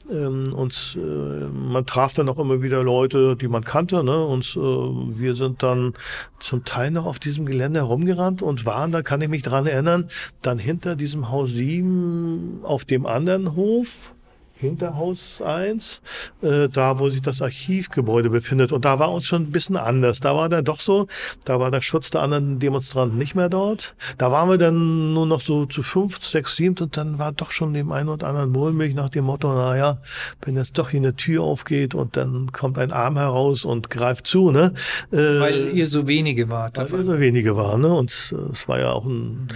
[0.09, 4.03] Ähm, und äh, man traf dann auch immer wieder Leute, die man kannte.
[4.03, 4.25] Ne?
[4.25, 5.93] Und äh, wir sind dann
[6.39, 10.07] zum Teil noch auf diesem Gelände herumgerannt und waren, da kann ich mich dran erinnern,
[10.41, 14.13] dann hinter diesem Haus 7 auf dem anderen Hof
[14.59, 16.01] Hinterhaus 1,
[16.41, 18.71] äh, da wo sich das Archivgebäude befindet.
[18.71, 20.19] Und da war uns schon ein bisschen anders.
[20.19, 21.07] Da war dann doch so,
[21.45, 23.95] da war der Schutz der anderen Demonstranten nicht mehr dort.
[24.17, 27.51] Da waren wir dann nur noch so zu fünf, sechs, sieben und dann war doch
[27.51, 29.99] schon dem einen oder anderen mulmig nach dem Motto, naja,
[30.41, 34.27] wenn jetzt doch hier eine Tür aufgeht und dann kommt ein Arm heraus und greift
[34.27, 34.73] zu, ne?
[35.11, 36.77] Äh, weil ihr so wenige wart.
[36.77, 37.93] Weil wir so wenige waren, ne?
[37.93, 39.47] Und äh, es war ja auch ein,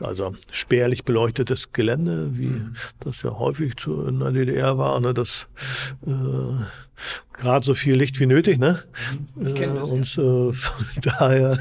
[0.00, 2.74] also spärlich beleuctetes Gelände, wie mhm.
[3.00, 5.46] das ja häufig zu, in der DDR war, ne, das
[6.06, 6.10] äh,
[7.36, 8.82] gerade so viel Licht wie nötig, ne?
[9.36, 9.90] Das.
[9.90, 10.52] Und äh,
[11.02, 11.58] daher,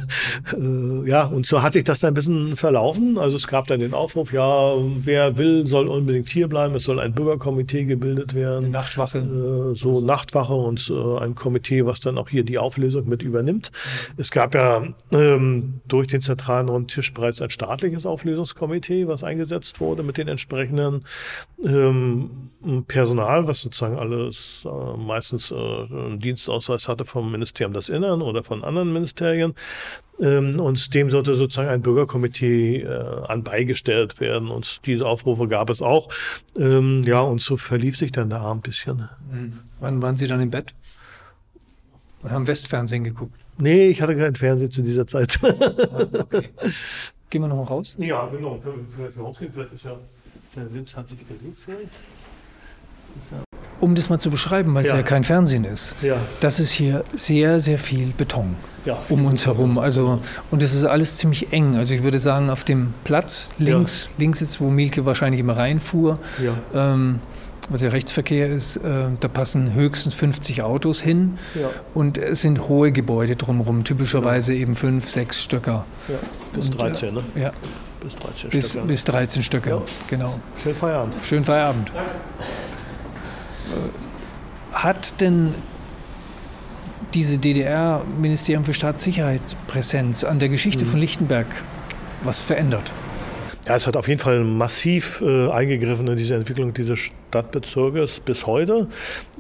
[0.54, 3.18] äh, ja, und so hat sich das dann ein bisschen verlaufen.
[3.18, 6.76] Also es gab dann den Aufruf, ja, wer will, soll unbedingt hier bleiben.
[6.76, 8.66] Es soll ein Bürgerkomitee gebildet werden.
[8.66, 9.20] Eine Nachtwache.
[9.20, 13.72] Äh, so Nachtwache und äh, ein Komitee, was dann auch hier die Auflösung mit übernimmt.
[14.18, 20.04] Es gab ja ähm, durch den zentralen Rundtisch bereits ein staatliches Auflösungskomitee, was eingesetzt wurde
[20.04, 21.04] mit den entsprechenden
[21.64, 22.50] ähm,
[22.88, 28.44] Personal, was sozusagen alles äh, meistens äh, einen Dienstausweis hatte vom Ministerium des Innern oder
[28.44, 29.54] von anderen Ministerien.
[30.20, 34.50] Ähm, und dem sollte sozusagen ein Bürgerkomitee äh, anbeigestellt werden.
[34.50, 36.10] Und diese Aufrufe gab es auch.
[36.58, 39.10] Ähm, ja, und so verlief sich dann da ein bisschen.
[39.32, 39.60] Mhm.
[39.80, 40.74] Wann waren Sie dann im Bett?
[42.22, 43.36] Und haben Westfernsehen geguckt?
[43.58, 45.40] Nee, ich hatte kein Fernsehen zu dieser Zeit.
[45.44, 46.50] Ah, okay.
[47.30, 47.96] Gehen wir nochmal raus?
[48.00, 48.60] Ja, genau.
[48.96, 49.52] Vielleicht rausgehen.
[49.54, 49.98] Vielleicht ist ja,
[50.56, 51.94] der Wind hat sich gelegt vielleicht
[53.80, 54.98] um das mal zu beschreiben, weil es ja.
[54.98, 56.18] ja kein Fernsehen ist, ja.
[56.40, 58.56] das ist hier sehr, sehr viel Beton
[58.86, 58.98] ja.
[59.10, 59.78] um uns herum.
[59.78, 60.20] Also,
[60.52, 61.76] und es ist alles ziemlich eng.
[61.76, 66.20] Also ich würde sagen, auf dem Platz links, links jetzt, wo Mielke wahrscheinlich immer reinfuhr,
[66.74, 67.20] ähm,
[67.70, 71.38] was ja Rechtsverkehr ist, äh, da passen höchstens 50 Autos hin
[71.94, 75.86] und es sind hohe Gebäude drumherum, typischerweise eben fünf, sechs Stöcker.
[76.54, 77.24] Bis und, 13, äh, ne?
[77.36, 77.52] Ja.
[78.02, 78.86] Bis 13 bis, Stöcker.
[78.86, 80.40] Bis 13 Stöcker, genau.
[80.62, 81.14] Schönen Feierabend.
[81.24, 81.92] Schönen Feierabend.
[81.94, 82.12] Danke.
[84.72, 85.54] Hat denn
[87.14, 90.90] diese DDR-Ministerium für Staatssicherheit Präsenz an der Geschichte mhm.
[90.90, 91.48] von Lichtenberg
[92.24, 92.92] was verändert?
[93.66, 98.46] Ja, es hat auf jeden Fall massiv äh, eingegriffen in diese Entwicklung dieses Stadtbezirkes bis
[98.46, 98.88] heute.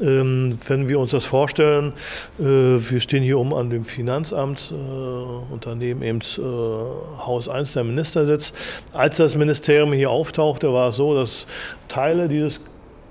[0.01, 1.91] Ähm, wenn wir uns das vorstellen,
[2.39, 7.73] äh, wir stehen hier um an dem Finanzamt, äh, und daneben eben äh, Haus 1
[7.73, 8.53] der Ministersitz.
[8.93, 11.45] Als das Ministerium hier auftauchte, war es so, dass
[11.89, 12.61] Teile dieses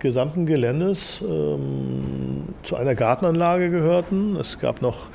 [0.02, 4.36] gesamten Geländes ähm, zu einer Gartenanlage gehörten.
[4.36, 5.06] Es gab noch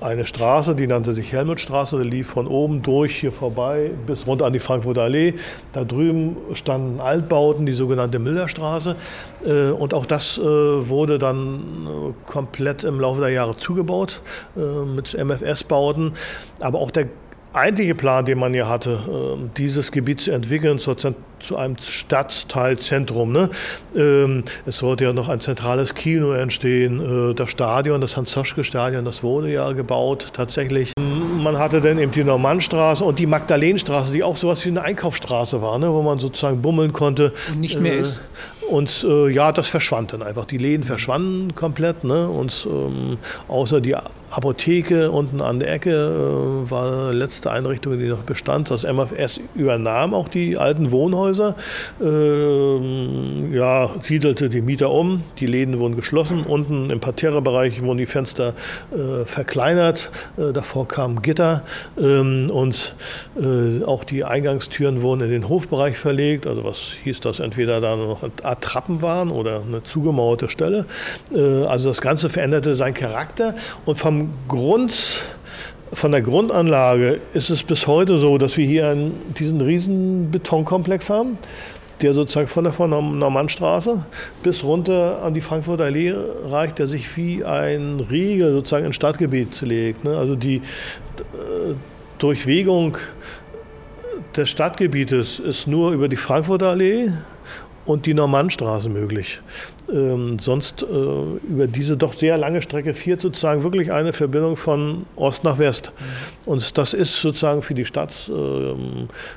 [0.00, 4.46] eine Straße, die nannte sich Helmutstraße, die lief von oben durch hier vorbei bis runter
[4.46, 5.34] an die Frankfurter Allee.
[5.72, 8.96] Da drüben standen Altbauten, die sogenannte Millerstraße.
[9.46, 14.22] Äh, und auch das äh, wurde dann äh, komplett im Laufe der Jahre zugebaut
[14.56, 16.12] mit MFS-Bauten.
[16.60, 17.08] Aber auch der
[17.54, 23.32] eigentliche Plan, den man ja hatte, äh, dieses Gebiet zu entwickeln zu einem Stadtteilzentrum.
[23.32, 23.50] Ne?
[23.94, 27.30] Ähm, es sollte ja noch ein zentrales Kino entstehen.
[27.30, 30.92] Äh, das Stadion, das Hans-Zoschke-Stadion, das wurde ja gebaut tatsächlich.
[30.98, 35.60] Man hatte dann eben die Normannstraße und die Magdalenenstraße, die auch sowas wie eine Einkaufsstraße
[35.60, 35.92] war, ne?
[35.92, 37.32] wo man sozusagen bummeln konnte.
[37.52, 38.22] Und nicht mehr äh, ist.
[38.70, 40.46] Und äh, ja, das verschwand dann einfach.
[40.46, 42.04] Die Läden verschwanden komplett.
[42.04, 42.28] Ne?
[42.28, 43.96] Und ähm, außer die
[44.34, 48.70] Apotheke unten an der Ecke äh, war die letzte Einrichtung, die noch bestand.
[48.70, 51.54] Das MFS übernahm auch die alten Wohnhäuser,
[52.00, 58.06] äh, ja, siedelte die Mieter um, die Läden wurden geschlossen, unten im Parterrebereich wurden die
[58.06, 58.54] Fenster
[58.92, 61.62] äh, verkleinert, äh, davor kamen Gitter
[61.96, 62.96] ähm, und
[63.40, 67.94] äh, auch die Eingangstüren wurden in den Hofbereich verlegt, also was hieß das, entweder da
[67.94, 70.86] noch eine Art Trappen waren oder eine zugemauerte Stelle.
[71.34, 75.22] Äh, also das Ganze veränderte seinen Charakter und vom Grund,
[75.92, 81.10] von der Grundanlage ist es bis heute so, dass wir hier einen, diesen riesen Betonkomplex
[81.10, 81.38] haben,
[82.02, 84.04] der sozusagen von der Normannstraße
[84.42, 89.60] bis runter an die Frankfurter Allee reicht, der sich wie ein Riegel sozusagen ins Stadtgebiet
[89.62, 90.04] legt.
[90.04, 90.16] Ne?
[90.16, 91.74] Also die äh,
[92.18, 92.96] Durchwegung
[94.36, 97.10] des Stadtgebietes ist nur über die Frankfurter Allee
[97.86, 99.40] und die Normannstraße möglich
[99.92, 105.06] ähm, sonst äh, über diese doch sehr lange Strecke fährt sozusagen wirklich eine Verbindung von
[105.16, 105.92] Ost nach West.
[106.46, 108.74] Und das ist sozusagen für die Stadt, äh,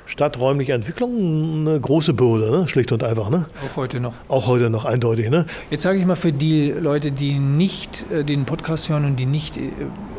[0.06, 2.68] stadträumliche Entwicklung eine große Bürde, ne?
[2.68, 3.30] schlicht und einfach.
[3.30, 3.46] Ne?
[3.70, 4.14] Auch heute noch.
[4.28, 5.30] Auch heute noch, eindeutig.
[5.30, 5.44] Ne?
[5.70, 9.26] Jetzt sage ich mal für die Leute, die nicht äh, den Podcast hören und die
[9.26, 9.70] nicht äh,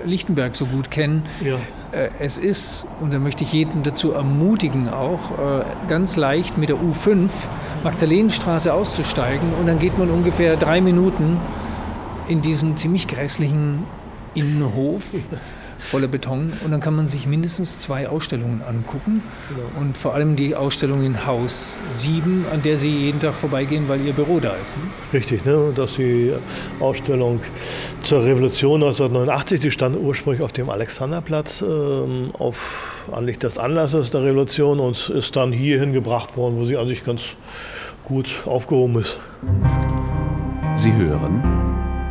[0.06, 1.58] Lichtenberg so gut kennen, ja.
[1.92, 6.70] Äh, es ist, und da möchte ich jeden dazu ermutigen, auch äh, ganz leicht mit
[6.70, 7.30] der U5
[7.84, 9.54] Magdalenenstraße auszusteigen.
[9.60, 11.38] Und dann geht man ungefähr drei Minuten
[12.28, 13.84] in diesen ziemlich grässlichen
[14.36, 15.04] Innenhof
[15.80, 16.54] voller Beton.
[16.64, 19.24] Und dann kann man sich mindestens zwei Ausstellungen angucken.
[19.50, 19.82] Genau.
[19.82, 24.02] Und vor allem die Ausstellung in Haus 7, an der Sie jeden Tag vorbeigehen, weil
[24.02, 24.78] Ihr Büro da ist.
[24.78, 24.84] Ne?
[25.14, 25.72] Richtig, ne?
[25.74, 26.34] das ist die
[26.80, 27.40] Ausstellung
[28.02, 29.60] zur Revolution 1989.
[29.60, 35.36] Die stand ursprünglich auf dem Alexanderplatz ähm, auf Anlicht des Anlasses der Revolution und ist
[35.36, 37.36] dann hierhin gebracht worden, wo sie an sich ganz
[38.04, 39.18] gut aufgehoben ist.
[40.76, 41.44] Sie hören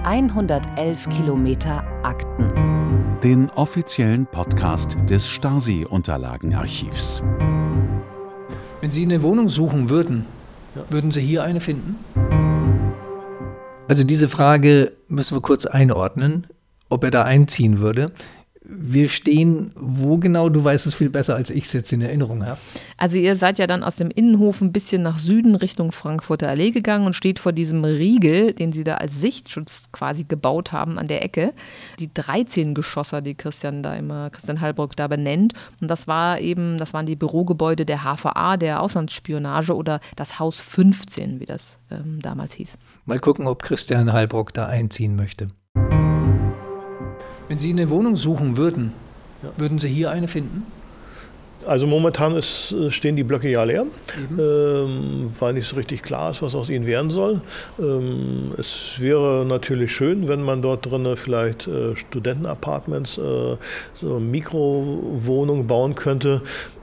[0.05, 2.68] 111 Kilometer Akten
[3.23, 7.21] den offiziellen Podcast des Stasi-Unterlagenarchivs.
[8.81, 10.27] Wenn Sie eine Wohnung suchen würden,
[10.91, 11.97] würden Sie hier eine finden?
[13.89, 16.47] Also diese Frage müssen wir kurz einordnen,
[16.89, 18.13] ob er da einziehen würde
[18.65, 20.49] wir stehen wo genau?
[20.49, 22.59] Du weißt es viel besser, als ich es jetzt in Erinnerung habe.
[22.97, 26.71] Also ihr seid ja dann aus dem Innenhof ein bisschen nach Süden Richtung Frankfurter Allee
[26.71, 31.07] gegangen und steht vor diesem Riegel, den sie da als Sichtschutz quasi gebaut haben an
[31.07, 31.55] der Ecke.
[31.99, 35.55] Die 13 Geschosser, die Christian da immer, Christian Hallbrock da benennt.
[35.81, 40.61] Und das war eben, das waren die Bürogebäude der HVA, der Auslandsspionage oder das Haus
[40.61, 42.77] 15, wie das ähm, damals hieß.
[43.07, 45.49] Mal gucken, ob Christian Hallbrock da einziehen möchte.
[47.49, 48.93] Wenn Sie eine Wohnung suchen würden,
[49.43, 49.51] ja.
[49.57, 50.65] würden Sie hier eine finden?
[51.67, 53.85] Also momentan ist, stehen die Blöcke ja leer,
[54.39, 57.43] ähm, weil nicht so richtig klar ist, was aus ihnen werden soll.
[57.79, 63.57] Ähm, es wäre natürlich schön, wenn man dort drin vielleicht äh, Studentenapartments, äh,
[64.01, 66.43] so Mikrowohnungen bauen könnte,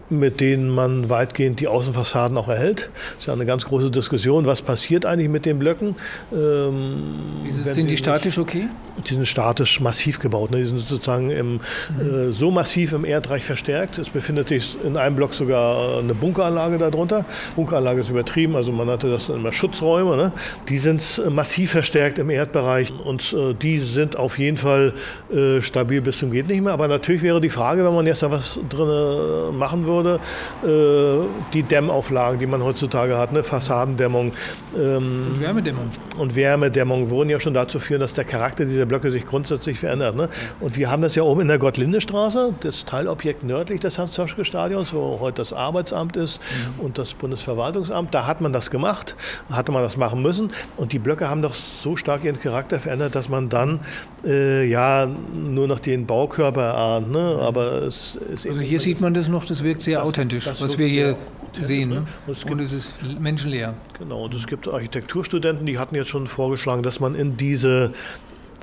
[0.10, 2.90] mit denen man weitgehend die Außenfassaden auch erhält.
[2.94, 4.46] Das ist ja eine ganz große Diskussion.
[4.46, 5.96] Was passiert eigentlich mit den Blöcken?
[6.32, 7.14] Ähm,
[7.50, 8.68] sind die statisch okay?
[9.08, 10.52] Die sind statisch massiv gebaut.
[10.52, 10.58] Ne?
[10.58, 11.60] Die sind sozusagen im, mhm.
[12.00, 13.98] äh, so massiv im Erdreich verstärkt.
[13.98, 17.26] Es befindet sich in einem Block sogar eine Bunkeranlage darunter.
[17.56, 20.16] Bunkeranlage ist übertrieben, also man hatte das immer Schutzräume.
[20.18, 20.32] Ne?
[20.70, 24.94] Die sind massiv verstärkt im Erdbereich und äh, die sind auf jeden Fall
[25.34, 26.74] äh, stabil bis zum geht nicht mehr.
[26.74, 30.20] Aber natürlich wäre die Frage, wenn man jetzt da was drin äh, machen würde, würde,
[30.64, 33.44] äh, die Dämmauflagen, die man heutzutage hat, ne?
[33.44, 34.34] Fassadendämmung.
[34.76, 35.90] Ähm, und Wärmedämmung.
[36.18, 40.16] Und Wärmedämmung würden ja schon dazu führen, dass der Charakter dieser Blöcke sich grundsätzlich verändert.
[40.16, 40.30] Ne?
[40.60, 45.20] Und wir haben das ja oben in der Gottlinde-Straße, das Teilobjekt nördlich des Hans-Zoschke-Stadions, wo
[45.20, 46.40] heute das Arbeitsamt ist
[46.78, 46.86] mhm.
[46.86, 48.14] und das Bundesverwaltungsamt.
[48.14, 49.16] Da hat man das gemacht,
[49.52, 50.52] hatte man das machen müssen.
[50.78, 53.80] Und die Blöcke haben doch so stark ihren Charakter verändert, dass man dann
[54.26, 57.12] äh, ja nur noch den Baukörper erahnt.
[57.12, 57.38] Ne?
[57.42, 60.62] Aber es ist also hier sieht man das noch, das wirkt sehr das, authentisch, das
[60.62, 61.18] was wir hier
[61.58, 61.90] sehen.
[61.90, 62.04] Ne?
[62.28, 63.74] Und, es, und es ist menschenleer.
[63.98, 67.94] Genau, und es gibt Architekturstudenten, die hatten jetzt schon vorgeschlagen, dass man in diese,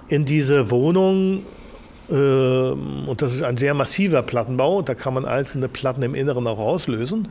[0.09, 1.43] in diese Wohnung
[2.11, 6.47] ähm, und das ist ein sehr massiver Plattenbau, da kann man einzelne Platten im Inneren
[6.47, 7.29] auch rauslösen,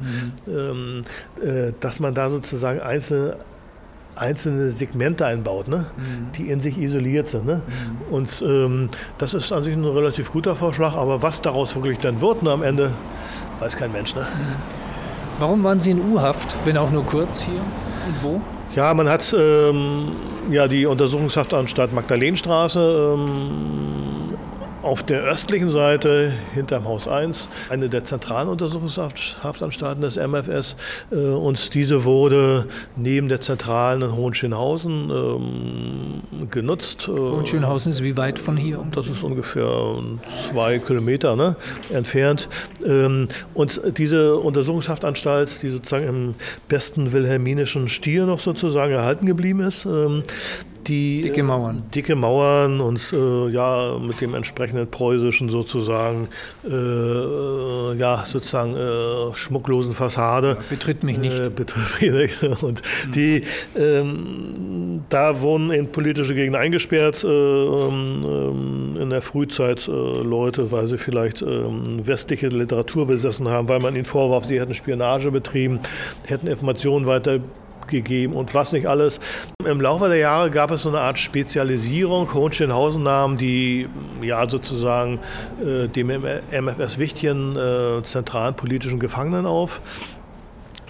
[0.48, 0.54] mhm.
[0.54, 1.04] Ähm,
[1.44, 3.38] äh, dass man da sozusagen einzelne
[4.16, 5.86] einzelne Segmente einbaut, ne?
[5.96, 6.32] Mhm.
[6.38, 7.46] die in sich isoliert sind.
[7.46, 7.62] Ne?
[7.66, 8.14] Mhm.
[8.14, 12.20] Und ähm, das ist an sich ein relativ guter Vorschlag, aber was daraus wirklich dann
[12.20, 12.92] wird ne, am Ende,
[13.62, 14.16] weiß kein Mensch.
[14.16, 14.26] Ne?
[15.39, 17.62] Warum waren Sie in U-Haft, wenn auch nur kurz hier
[18.07, 18.41] und wo?
[18.76, 20.14] Ja, man hat ähm,
[20.49, 24.11] ja die Untersuchungshaftanstalt Magdalenstraße ähm,
[24.82, 30.75] auf der östlichen Seite, hinterm Haus 1, eine der zentralen Untersuchungshaftanstalten des MFS.
[31.11, 37.07] Äh, und diese wurde neben der zentralen in Hohenschönhausen ähm, genutzt.
[37.07, 38.84] Äh, Hohenschönhausen ist wie weit von hier?
[38.91, 39.95] Das ist ungefähr
[40.49, 41.55] zwei Kilometer ne,
[41.91, 42.49] entfernt.
[42.86, 46.36] Ähm, und diese Untersuchungshaftanstalt, die sozusagen im
[46.67, 50.23] besten wilhelminischen Stil noch sozusagen erhalten geblieben ist, ähm,
[50.88, 56.27] die dicke Mauern, äh, dicke Mauern und äh, ja mit dem entsprechenden preußischen sozusagen
[56.63, 61.55] äh, äh ja sozusagen äh, schmucklosen Fassade betritt mich nicht.
[61.55, 62.43] betritt mich nicht.
[62.63, 63.11] und mhm.
[63.11, 63.43] die
[63.75, 70.97] ähm, da wurden in politische Gegenden eingesperrt ähm, ähm, in der Frühzeit Leute, weil sie
[70.97, 75.79] vielleicht ähm, westliche Literatur besessen haben, weil man ihnen vorwarf, sie hätten Spionage betrieben,
[76.27, 77.39] hätten Informationen weiter
[77.88, 79.19] gegeben und was nicht alles.
[79.65, 82.34] Im Laufe der Jahre gab es so eine Art Spezialisierung.
[82.34, 83.88] Hohenschönhausen nahm die
[84.21, 85.19] ja sozusagen
[85.63, 89.82] äh, dem MFS wichtigen äh, zentralen politischen Gefangenen auf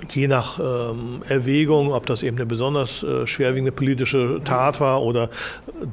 [0.09, 5.29] je nach ähm, Erwägung, ob das eben eine besonders äh, schwerwiegende politische Tat war oder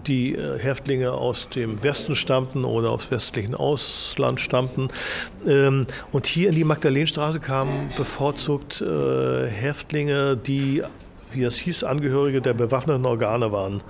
[0.07, 4.89] die äh, Häftlinge aus dem Westen stammten oder aus westlichen Ausland stammten.
[5.47, 10.83] Ähm, und hier in die Magdalenstraße kamen bevorzugt äh, Häftlinge, die
[11.33, 13.83] wie es hieß, Angehörige der bewaffneten Organe waren.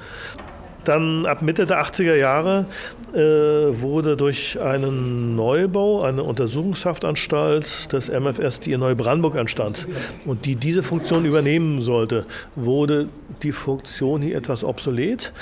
[0.89, 2.65] Dann ab Mitte der 80er Jahre
[3.13, 9.87] äh, wurde durch einen Neubau, eine Untersuchungshaftanstalt des MFS, die in Neubrandenburg entstand
[10.25, 12.25] und die diese Funktion übernehmen sollte,
[12.57, 13.09] wurde
[13.43, 15.35] die Funktion hier etwas obsolet.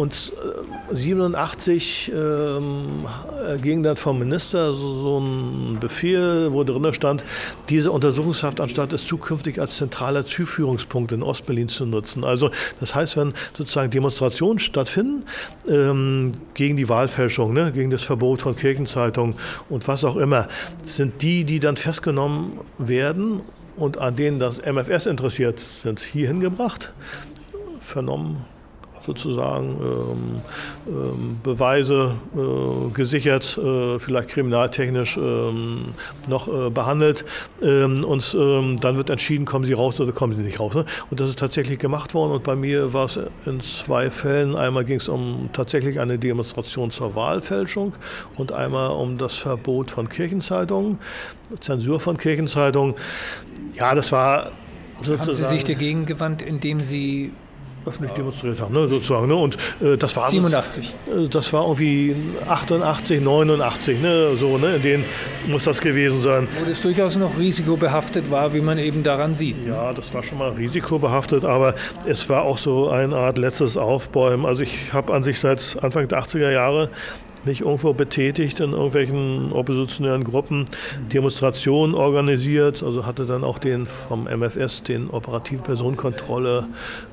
[0.00, 0.32] Und
[0.90, 3.04] 87 äh, ähm,
[3.60, 7.22] ging dann vom Minister so, so, ein Befehl, wo drin stand,
[7.68, 12.24] diese Untersuchungshaftanstalt ist zukünftig als zentraler Zuführungspunkt in Ostberlin zu nutzen.
[12.24, 15.24] Also das heißt, wenn sozusagen Demonstrationen stattfinden
[15.68, 19.34] ähm, gegen die Wahlfälschung, ne, gegen das Verbot von Kirchenzeitungen
[19.68, 20.48] und was auch immer,
[20.82, 23.42] sind die, die dann festgenommen werden
[23.76, 26.94] und an denen das MFS interessiert, sind hierhin gebracht,
[27.80, 28.46] vernommen
[29.06, 30.42] sozusagen ähm,
[30.86, 35.94] ähm, Beweise äh, gesichert, äh, vielleicht kriminaltechnisch ähm,
[36.28, 37.24] noch äh, behandelt
[37.62, 40.74] ähm, und ähm, dann wird entschieden, kommen sie raus oder kommen sie nicht raus.
[40.74, 40.84] Ne?
[41.10, 44.56] Und das ist tatsächlich gemacht worden und bei mir war es in zwei Fällen.
[44.56, 47.94] Einmal ging es um tatsächlich eine Demonstration zur Wahlfälschung
[48.36, 50.98] und einmal um das Verbot von Kirchenzeitungen,
[51.60, 52.94] Zensur von Kirchenzeitungen.
[53.74, 54.52] Ja, das war
[55.00, 55.20] sozusagen.
[55.20, 57.32] Haben Sie sich dagegen gewandt, indem Sie
[57.86, 59.26] öffentlich demonstriert haben, ne, sozusagen.
[59.26, 59.34] Ne?
[59.34, 60.94] Und äh, das war 87.
[61.06, 62.14] Äh, das war irgendwie
[62.48, 65.04] 88, 89, ne, so, ne, in denen
[65.46, 66.48] muss das gewesen sein.
[66.58, 69.64] Wo das durchaus noch risikobehaftet war, wie man eben daran sieht.
[69.64, 69.72] Ne?
[69.72, 71.74] Ja, das war schon mal risikobehaftet, aber
[72.06, 74.46] es war auch so eine Art letztes Aufbäumen.
[74.46, 76.90] Also ich habe an sich seit Anfang der 80er Jahre
[77.44, 80.66] mich irgendwo betätigt in irgendwelchen oppositionellen Gruppen,
[81.12, 86.66] Demonstrationen organisiert, also hatte dann auch den vom MFS, den Operative Personenkontrolle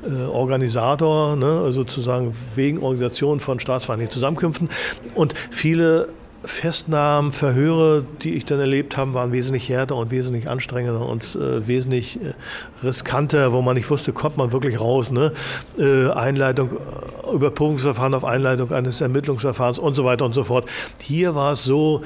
[0.03, 4.69] äh, Organisator, ne, also sozusagen wegen Organisation von staatsfeindlichen Zusammenkünften.
[5.15, 6.09] Und viele
[6.47, 11.67] Festnahmen, Verhöre, die ich dann erlebt habe, waren wesentlich härter und wesentlich anstrengender und äh,
[11.67, 12.33] wesentlich äh,
[12.83, 15.11] riskanter, wo man nicht wusste, kommt man wirklich raus.
[15.11, 15.33] Ne?
[15.77, 20.69] Äh, Einleitung, äh, Überprüfungsverfahren auf Einleitung eines Ermittlungsverfahrens und so weiter und so fort.
[21.01, 22.01] Hier war es so,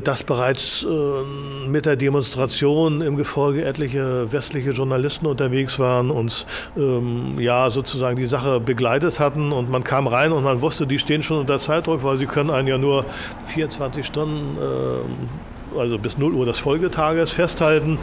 [0.00, 6.46] dass bereits äh, mit der Demonstration im Gefolge etliche westliche Journalisten unterwegs waren und
[6.76, 9.52] ähm, ja sozusagen die Sache begleitet hatten.
[9.52, 12.50] Und man kam rein und man wusste, die stehen schon unter Zeitdruck, weil sie können
[12.50, 13.04] einen ja nur
[13.46, 15.28] 24 Stunden ähm,
[15.76, 17.98] also bis 0 Uhr des Folgetages festhalten.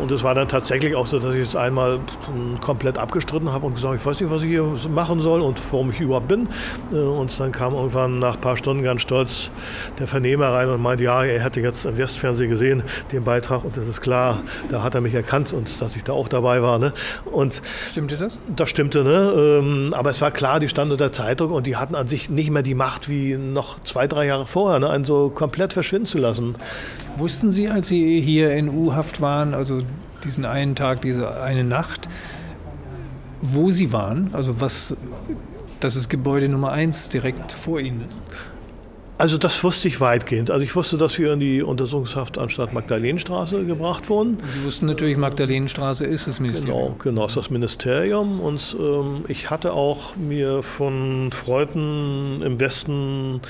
[0.00, 2.00] Und es war dann tatsächlich auch so, dass ich es einmal
[2.60, 5.90] komplett abgestritten habe und gesagt, ich weiß nicht, was ich hier machen soll und warum
[5.90, 6.48] ich überhaupt bin.
[6.92, 9.50] Äh, und dann kam irgendwann nach ein paar Stunden ganz stolz
[9.98, 12.82] der Vernehmer rein und meinte, ja, er hätte jetzt im Westfernsehen gesehen,
[13.12, 16.12] den Beitrag und das ist klar, da hat er mich erkannt und dass ich da
[16.12, 16.78] auch dabei war.
[16.78, 16.92] Ne?
[17.30, 18.38] Und stimmte das?
[18.54, 19.32] Das stimmte, ne?
[19.36, 22.50] Ähm, aber es war klar, die standen unter Zeitung und die hatten an sich nicht
[22.50, 24.90] mehr die Macht wie noch zwei, drei Jahre vorher, ne?
[24.90, 26.56] einen so komplett verschwinden zu lassen.
[27.16, 29.82] Wussten Sie, als Sie hier in U-Haft waren, also
[30.24, 32.08] diesen einen Tag, diese eine Nacht,
[33.40, 34.30] wo Sie waren?
[34.32, 34.96] Also was,
[35.80, 38.22] dass es Gebäude Nummer 1 direkt vor Ihnen ist?
[39.22, 40.50] Also das wusste ich weitgehend.
[40.50, 44.38] Also ich wusste, dass wir in die Untersuchungshaftanstalt Magdalenenstraße gebracht wurden.
[44.52, 46.76] Sie wussten natürlich, Magdalenenstraße ist das Ministerium.
[46.76, 48.40] Genau, genau, ist das Ministerium.
[48.40, 53.40] Und ähm, ich hatte auch mir von Freunden im Westen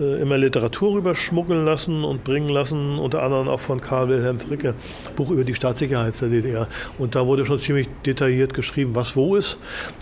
[0.00, 4.74] äh, immer Literatur rüberschmuggeln lassen und bringen lassen, unter anderem auch von Karl Wilhelm Fricke,
[5.14, 6.66] Buch über die Staatssicherheit der DDR.
[6.98, 9.58] Und da wurde schon ziemlich detailliert geschrieben, was wo ist.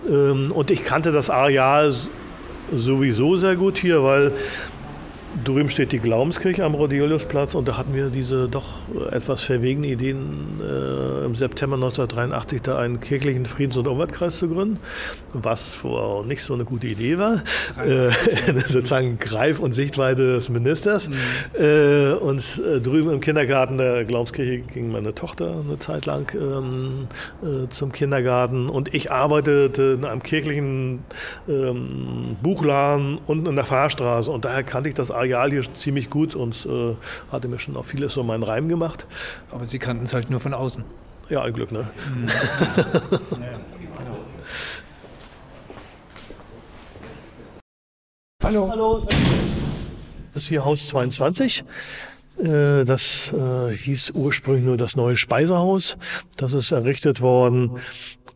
[0.09, 1.95] Ähm, und ich kannte das Areal
[2.73, 4.33] sowieso sehr gut hier, weil
[5.45, 8.65] Drüben steht die Glaubenskirche am Rodeliusplatz und da hatten wir diese doch
[9.11, 14.79] etwas verwegene Ideen, äh, im September 1983 da einen kirchlichen Friedens- und Umweltkreis zu gründen,
[15.35, 17.43] was wohl nicht so eine gute Idee war.
[17.85, 18.11] Äh,
[18.67, 21.09] sozusagen Greif- und Sichtweite des Ministers.
[21.09, 21.15] Mhm.
[21.59, 27.07] Äh, und äh, drüben im Kindergarten der Glaubenskirche ging meine Tochter eine Zeit lang ähm,
[27.43, 31.01] äh, zum Kindergarten und ich arbeitete in einem kirchlichen
[31.49, 36.35] ähm, Buchladen unten in der Fahrstraße und daher kannte ich das Areal hier ziemlich gut
[36.35, 36.95] und äh,
[37.31, 39.07] hatte mir schon auch vieles so meinen Reim gemacht.
[39.51, 40.85] Aber Sie kannten es halt nur von außen.
[41.29, 41.89] Ja, ein Glück, ne?
[42.15, 42.29] Mhm.
[48.43, 48.69] Hallo.
[48.71, 49.07] Hallo.
[50.33, 51.65] Das ist hier Haus 22.
[52.39, 55.99] Äh, das äh, hieß ursprünglich nur das neue Speisehaus.
[56.37, 57.73] Das ist errichtet worden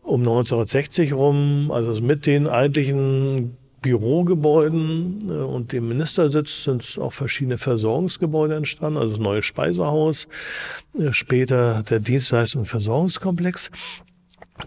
[0.03, 7.59] um 1960 rum, also mit den eigentlichen Bürogebäuden äh, und dem Ministersitz sind auch verschiedene
[7.59, 10.27] Versorgungsgebäude entstanden, also das neue Speisehaus,
[10.97, 13.69] äh, später der Dienstleistungs- und Versorgungskomplex.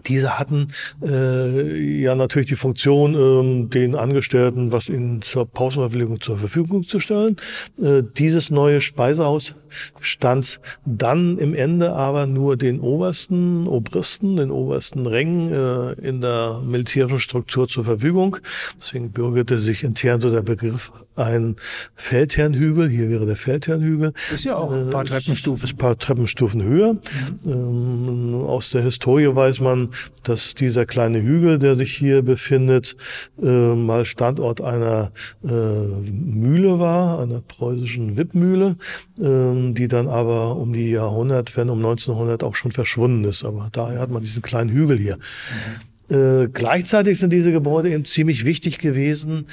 [0.05, 0.67] Diese hatten
[1.03, 6.99] äh, ja natürlich die Funktion, ähm, den Angestellten was ihnen zur Pausenverpflegung zur Verfügung zu
[6.99, 7.37] stellen.
[7.81, 9.55] Äh, dieses neue Speisehaus
[9.99, 16.61] stand dann im Ende aber nur den obersten Obristen, den obersten Rängen äh, in der
[16.63, 18.37] militärischen Struktur zur Verfügung.
[18.79, 21.55] Deswegen bürgerte sich intern so der Begriff ein
[21.95, 22.89] Feldherrnhügel.
[22.89, 24.13] Hier wäre der Feldherrnhügel.
[24.33, 25.65] Ist ja auch ein paar äh, Treppenstufen.
[25.65, 26.93] Ist ein paar Treppenstufen höher.
[26.93, 27.51] Mhm.
[27.51, 29.89] Ähm, aus der Historie weiß man,
[30.23, 32.95] dass dieser kleine Hügel, der sich hier befindet,
[33.41, 35.11] äh, mal Standort einer
[35.43, 38.75] äh, Mühle war, einer preußischen Wippmühle,
[39.19, 43.43] äh, die dann aber um die Jahrhundertwende, um 1900 auch schon verschwunden ist.
[43.43, 45.17] Aber daher hat man diesen kleinen Hügel hier.
[45.17, 45.96] Mhm.
[46.09, 49.47] Äh, gleichzeitig sind diese Gebäude eben ziemlich wichtig gewesen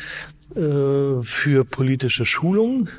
[0.55, 2.91] äh, für politische Schulungen, äh,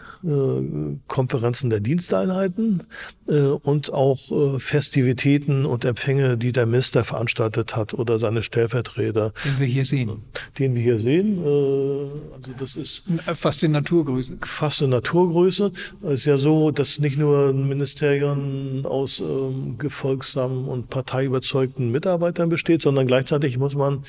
[1.07, 2.83] Konferenzen der Diensteinheiten
[3.27, 9.33] äh, und auch äh, Festivitäten und Empfänge, die der Minister veranstaltet hat oder seine Stellvertreter.
[9.45, 10.23] Den wir hier sehen.
[10.57, 11.39] Den wir hier sehen.
[11.39, 13.03] Also das ist
[13.33, 14.37] fast in Naturgröße.
[14.41, 15.71] Fast in Naturgröße.
[16.03, 22.81] Es ist ja so, dass nicht nur Ministerien aus ähm, gefolgsamen und parteiüberzeugten Mitarbeitern besteht,
[22.81, 24.03] sondern gleichzeitig muss man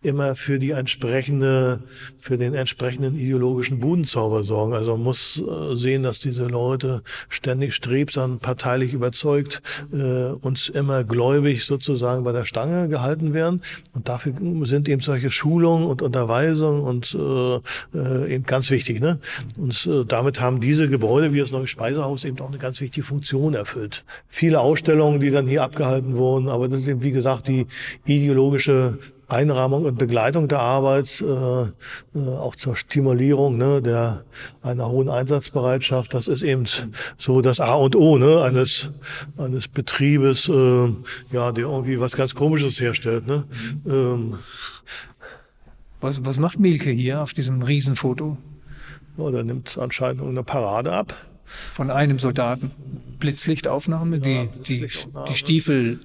[0.00, 1.80] immer für die entsprechende,
[2.18, 4.72] für den entsprechenden ideologischen Budenzauber sorgen.
[4.72, 9.60] Also man muss äh, sehen, dass diese Leute ständig strebsam, parteilich überzeugt
[9.92, 13.62] äh, und immer gläubig sozusagen bei der Stange gehalten werden.
[13.92, 17.56] Und dafür sind eben solche Schulungen und Unterweisungen und äh,
[17.98, 19.00] äh, eben ganz wichtig.
[19.00, 19.18] Ne?
[19.56, 23.04] Und äh, damit haben diese Gebäude wie das neue Speisehaus eben auch eine ganz wichtige
[23.04, 24.04] Funktion erfüllt.
[24.28, 27.66] Viele Ausstellungen, die dann hier abgehalten wurden, aber das ist eben wie gesagt die
[28.06, 34.24] ideologische Einrahmung und Begleitung der Arbeit, äh, äh, auch zur Stimulierung ne, der
[34.62, 36.14] einer hohen Einsatzbereitschaft.
[36.14, 36.64] Das ist eben
[37.18, 38.90] so das A und O ne, eines
[39.36, 40.88] eines Betriebes, äh,
[41.30, 43.26] ja, der irgendwie was ganz Komisches herstellt.
[43.26, 43.44] Ne.
[43.86, 44.38] Ähm,
[46.00, 48.38] was, was macht Milke hier auf diesem Riesenfoto?
[49.18, 51.14] Ja, der nimmt anscheinend eine Parade ab
[51.48, 52.70] von einem Soldaten.
[53.18, 54.86] Blitzlichtaufnahme, die, die,
[55.28, 55.98] die Stiefel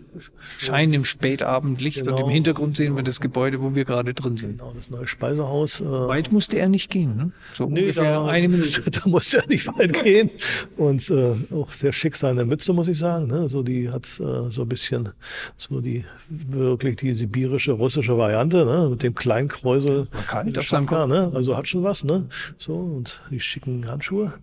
[0.58, 2.12] scheinen im Spätabendlicht genau.
[2.12, 2.34] und im genau.
[2.34, 4.58] Hintergrund sehen wir das Gebäude, wo wir gerade drin sind.
[4.58, 5.82] Genau, das neue Speisehaus.
[5.82, 7.32] Äh weit musste er nicht gehen, ne?
[7.54, 8.84] So nee, ungefähr da, eine Minute.
[8.94, 10.30] Da musste er nicht weit gehen
[10.78, 13.28] und äh, auch sehr schick seine Mütze, muss ich sagen.
[13.28, 13.50] Ne?
[13.50, 15.10] So die hat äh, so ein bisschen
[15.58, 18.88] so die wirklich die sibirische russische Variante ne?
[18.89, 20.08] mit dem kleinen Kräusel.
[20.28, 21.08] Kalt auf seinem Kopf.
[21.08, 21.32] Ne?
[21.34, 22.26] Also hat schon was, ne?
[22.58, 24.34] So und die schicken Handschuhe.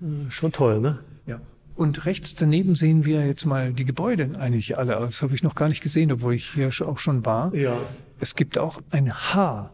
[0.00, 0.30] Mhm.
[0.34, 0.98] Schon toll, ne?
[1.26, 1.40] Ja.
[1.76, 4.94] Und rechts daneben sehen wir jetzt mal die Gebäude eigentlich alle.
[4.94, 7.54] Das habe ich noch gar nicht gesehen, obwohl ich hier auch schon war.
[7.54, 7.76] Ja.
[8.18, 9.70] Es gibt auch ein H.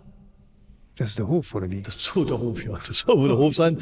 [0.97, 1.81] Das ist der Hof, oder wie?
[1.81, 2.79] Das soll der Hof, ja.
[2.87, 3.79] Das soll der Hof sein.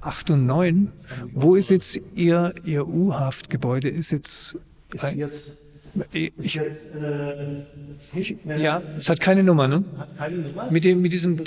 [0.00, 0.90] Acht und neun.
[1.34, 3.90] Wo ist jetzt Ihr, Ihr U-Haftgebäude?
[3.90, 4.56] Ist jetzt.
[4.94, 5.52] Ist jetzt
[6.12, 6.32] Ich,
[8.14, 9.84] ich, ja, es hat keine Nummer, ne?
[9.96, 10.70] Hat keine Nummer.
[10.70, 11.40] Mit, dem, mit diesem,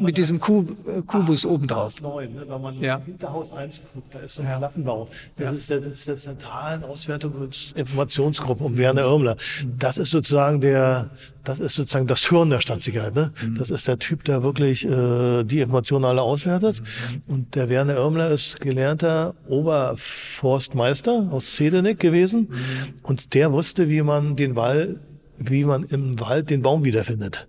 [0.00, 2.00] mit diesem äh, Kubus obendrauf.
[2.00, 2.44] 9, ne?
[2.48, 3.00] Wenn man ja.
[3.04, 4.58] Hinterhaus 1 guckt, da ist so ein ja.
[4.58, 5.08] Plattenbau.
[5.36, 5.56] Das, ja.
[5.56, 9.36] ist der, ist der zentralen Auswertung und Informationsgruppe um Werner Irmler.
[9.78, 11.10] Das ist sozusagen der,
[11.44, 13.14] das ist sozusagen das Hirn der Stadtsicherheit.
[13.14, 13.32] Ne?
[13.42, 13.56] Mhm.
[13.56, 16.80] Das ist der Typ, der wirklich äh, die Informationen alle auswertet.
[16.80, 17.22] Mhm.
[17.32, 22.48] Und der Werner Irmler ist gelernter Oberforstmeister aus Zedenick gewesen.
[22.50, 22.94] Mhm.
[23.02, 25.00] Und der wusste, wie man den Wald,
[25.38, 27.48] wie man im Wald den Baum wiederfindet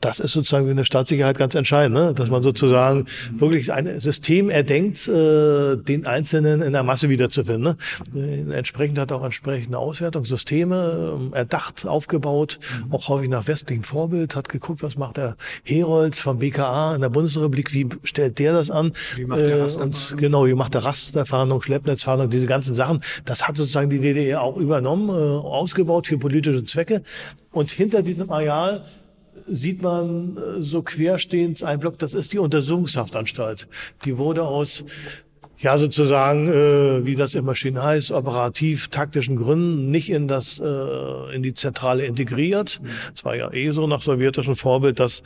[0.00, 2.14] das ist sozusagen für eine Staatssicherheit ganz entscheidend, ne?
[2.14, 7.76] dass man sozusagen wirklich ein System erdenkt, äh, den Einzelnen in der Masse wiederzufinden.
[8.14, 8.54] Ne?
[8.54, 12.58] Entsprechend hat auch entsprechende Auswertungssysteme äh, erdacht, aufgebaut,
[12.90, 17.08] auch häufig nach westlichem Vorbild, hat geguckt, was macht der Herold vom BKA in der
[17.08, 18.92] Bundesrepublik, wie stellt der das an?
[19.16, 23.00] Wie macht der äh, und genau, wie macht der Rasterfahndung, Schleppnetzfahndung, diese ganzen Sachen.
[23.24, 27.02] Das hat sozusagen die DDR auch übernommen, äh, ausgebaut für politische Zwecke.
[27.52, 28.84] Und hinter diesem Areal
[29.46, 33.68] sieht man äh, so querstehend ein Block, das ist die Untersuchungshaftanstalt.
[34.04, 34.84] Die wurde aus
[35.58, 41.34] ja sozusagen, äh, wie das immer schön heißt, operativ taktischen Gründen nicht in das äh,
[41.34, 42.80] in die Zentrale integriert.
[43.14, 45.22] Es war ja eh so nach sowjetischem Vorbild, dass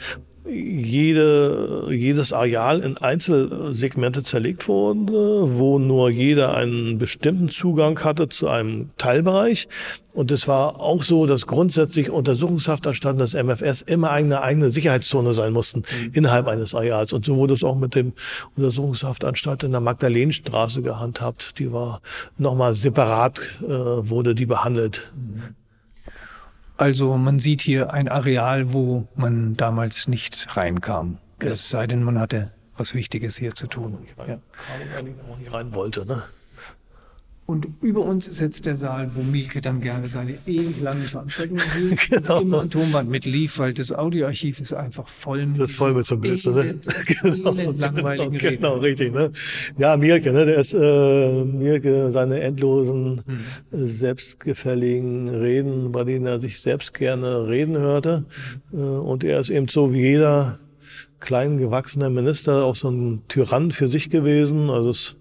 [0.47, 8.49] jede, jedes Areal in Einzelsegmente zerlegt wurde, wo nur jeder einen bestimmten Zugang hatte zu
[8.49, 9.69] einem Teilbereich.
[10.13, 15.53] Und es war auch so, dass grundsätzlich Untersuchungshaftanstalten des MFS immer eine eigene Sicherheitszone sein
[15.53, 16.13] mussten mhm.
[16.15, 17.13] innerhalb eines Areals.
[17.13, 18.15] Und so wurde es auch mit dem
[18.57, 21.59] Untersuchungshaftanstalt in der Magdalenenstraße gehandhabt.
[21.59, 22.01] Die war
[22.39, 25.13] nochmal separat, äh, wurde die behandelt.
[25.15, 25.55] Mhm.
[26.81, 31.19] Also man sieht hier ein Areal, wo man damals nicht reinkam.
[31.39, 33.99] Es sei denn, man hatte was Wichtiges hier zu tun.
[34.27, 34.39] Ja.
[35.53, 36.23] Rein wollte, ne?
[37.51, 42.09] Und über uns sitzt der Saal, wo Mielke dann gerne seine ewig langen Veranstaltungen hielt
[42.09, 42.43] genau.
[42.43, 46.07] immer ein Tonband mitlief, weil das Audioarchiv ist einfach voll mit Das ist voll mit
[46.07, 46.77] so Blitze, ne?
[47.23, 47.73] genau.
[47.73, 48.57] langweiligen Reden.
[48.63, 49.33] Genau, richtig, ne?
[49.79, 50.47] Ja, Mielke, ne?
[50.47, 53.41] Der ist, äh, Mielke, seine endlosen, hm.
[53.89, 58.27] selbstgefälligen Reden, bei denen er sich selbst gerne reden hörte.
[58.71, 58.79] Hm.
[58.79, 60.61] Äh, und er ist eben so wie jeder
[61.19, 64.71] klein gewachsener Minister auch so ein Tyrann für sich gewesen.
[64.71, 65.17] Also es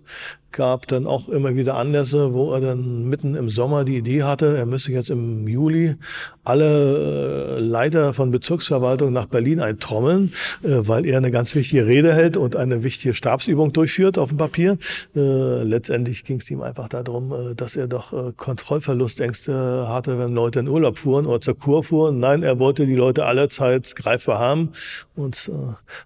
[0.51, 4.57] gab dann auch immer wieder Anlässe, wo er dann mitten im Sommer die Idee hatte,
[4.57, 5.95] er müsse jetzt im Juli
[6.43, 10.33] alle äh, Leiter von Bezirksverwaltung nach Berlin eintrommeln,
[10.63, 14.39] äh, weil er eine ganz wichtige Rede hält und eine wichtige Stabsübung durchführt auf dem
[14.39, 14.77] Papier.
[15.15, 20.67] Äh, letztendlich ging es ihm einfach darum, dass er doch Kontrollverlustängste hatte, wenn Leute in
[20.67, 22.19] Urlaub fuhren oder zur Kur fuhren.
[22.19, 24.71] Nein, er wollte die Leute allerzeit greifbar haben
[25.15, 25.51] und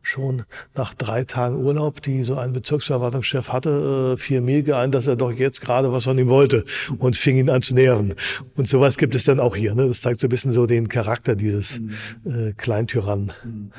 [0.02, 0.44] schon
[0.76, 3.70] nach drei Tagen Urlaub, die so ein Bezirksverwaltungschef hatte,
[4.18, 6.64] fiel Milke ein, dass er doch jetzt gerade was von ihm wollte
[6.98, 8.14] und fing ihn an zu nähren.
[8.56, 9.76] Und sowas gibt es dann auch hier.
[9.76, 9.88] Ne?
[9.88, 12.50] Das zeigt so ein bisschen so den Charakter dieses mhm.
[12.50, 13.32] äh, Kleintyrannen.
[13.44, 13.72] Mhm.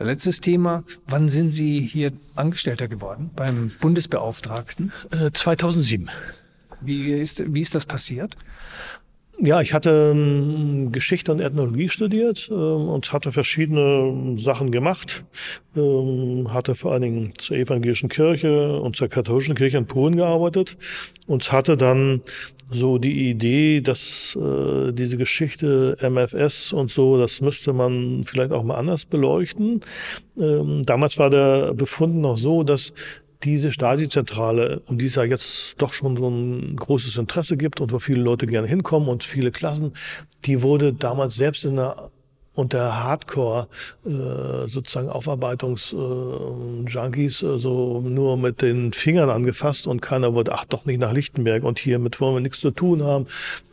[0.00, 0.84] Letztes Thema.
[1.06, 4.92] Wann sind Sie hier Angestellter geworden beim Bundesbeauftragten?
[5.10, 6.08] Äh, 2007.
[6.80, 8.36] Wie ist, wie ist das passiert?
[9.40, 15.24] Ja, ich hatte ähm, Geschichte und Ethnologie studiert ähm, und hatte verschiedene Sachen gemacht.
[15.76, 20.76] Ähm, hatte vor allen Dingen zur evangelischen Kirche und zur katholischen Kirche in Polen gearbeitet
[21.28, 22.22] und hatte dann
[22.72, 28.64] so die Idee, dass äh, diese Geschichte MFS und so, das müsste man vielleicht auch
[28.64, 29.80] mal anders beleuchten.
[30.36, 32.92] Damals war der Befund noch so, dass
[33.44, 37.92] diese Stasi-Zentrale, um die es ja jetzt doch schon so ein großes Interesse gibt und
[37.92, 39.92] wo viele Leute gerne hinkommen und viele Klassen,
[40.44, 42.10] die wurde damals selbst in der
[42.58, 43.68] unter Hardcore
[44.04, 50.84] äh, sozusagen Aufarbeitungs-Junkies äh, so nur mit den Fingern angefasst und keiner wollte, ach doch
[50.84, 53.26] nicht nach Lichtenberg und hiermit wollen wir nichts zu tun haben.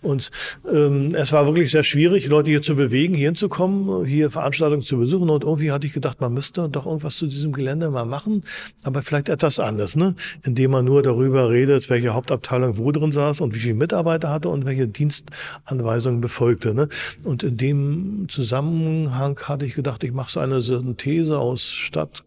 [0.03, 0.29] Und
[0.71, 4.99] ähm, es war wirklich sehr schwierig, Leute hier zu bewegen, hier hinzukommen, hier Veranstaltungen zu
[4.99, 8.43] besuchen und irgendwie hatte ich gedacht, man müsste doch irgendwas zu diesem Gelände mal machen,
[8.83, 10.13] aber vielleicht etwas anders, ne?
[10.43, 14.49] indem man nur darüber redet, welche Hauptabteilung wo drin saß und wie viele Mitarbeiter hatte
[14.49, 16.75] und welche Dienstanweisungen befolgte.
[16.75, 16.87] Ne?
[17.23, 22.25] Und in dem Zusammenhang Zusammenhang hatte ich gedacht, ich mache so eine Synthese aus Stadt,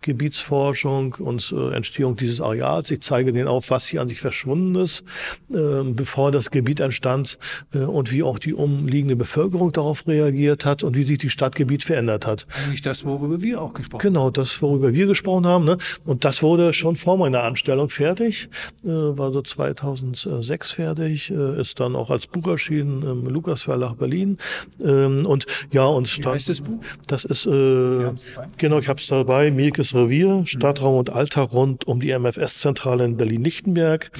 [0.00, 2.90] Gebietsforschung und äh, Entstehung dieses Areals.
[2.90, 5.04] Ich zeige denen auf, was hier an sich verschwunden ist,
[5.50, 7.38] äh, bevor das Gebiet entstand
[7.72, 11.84] äh, und wie auch die umliegende Bevölkerung darauf reagiert hat und wie sich die Stadtgebiet
[11.84, 12.46] verändert hat.
[12.64, 14.12] Eigentlich das, worüber wir auch gesprochen haben.
[14.12, 15.64] Genau, das, worüber wir gesprochen haben.
[15.64, 15.78] Ne?
[16.04, 18.48] Und das wurde schon vor meiner Anstellung fertig,
[18.84, 23.98] äh, war so 2006 fertig, äh, ist dann auch als Buch erschienen im Lukas Verlag
[23.98, 24.38] Berlin.
[24.82, 26.80] Ähm, und ja, und wie heißt das Buch?
[27.06, 28.10] Das ist, äh,
[28.58, 33.16] genau, ich habe es dabei, Mielkes Revier, Stadtraum und Alltag rund um die MFS-Zentrale in
[33.16, 34.10] Berlin-Lichtenberg.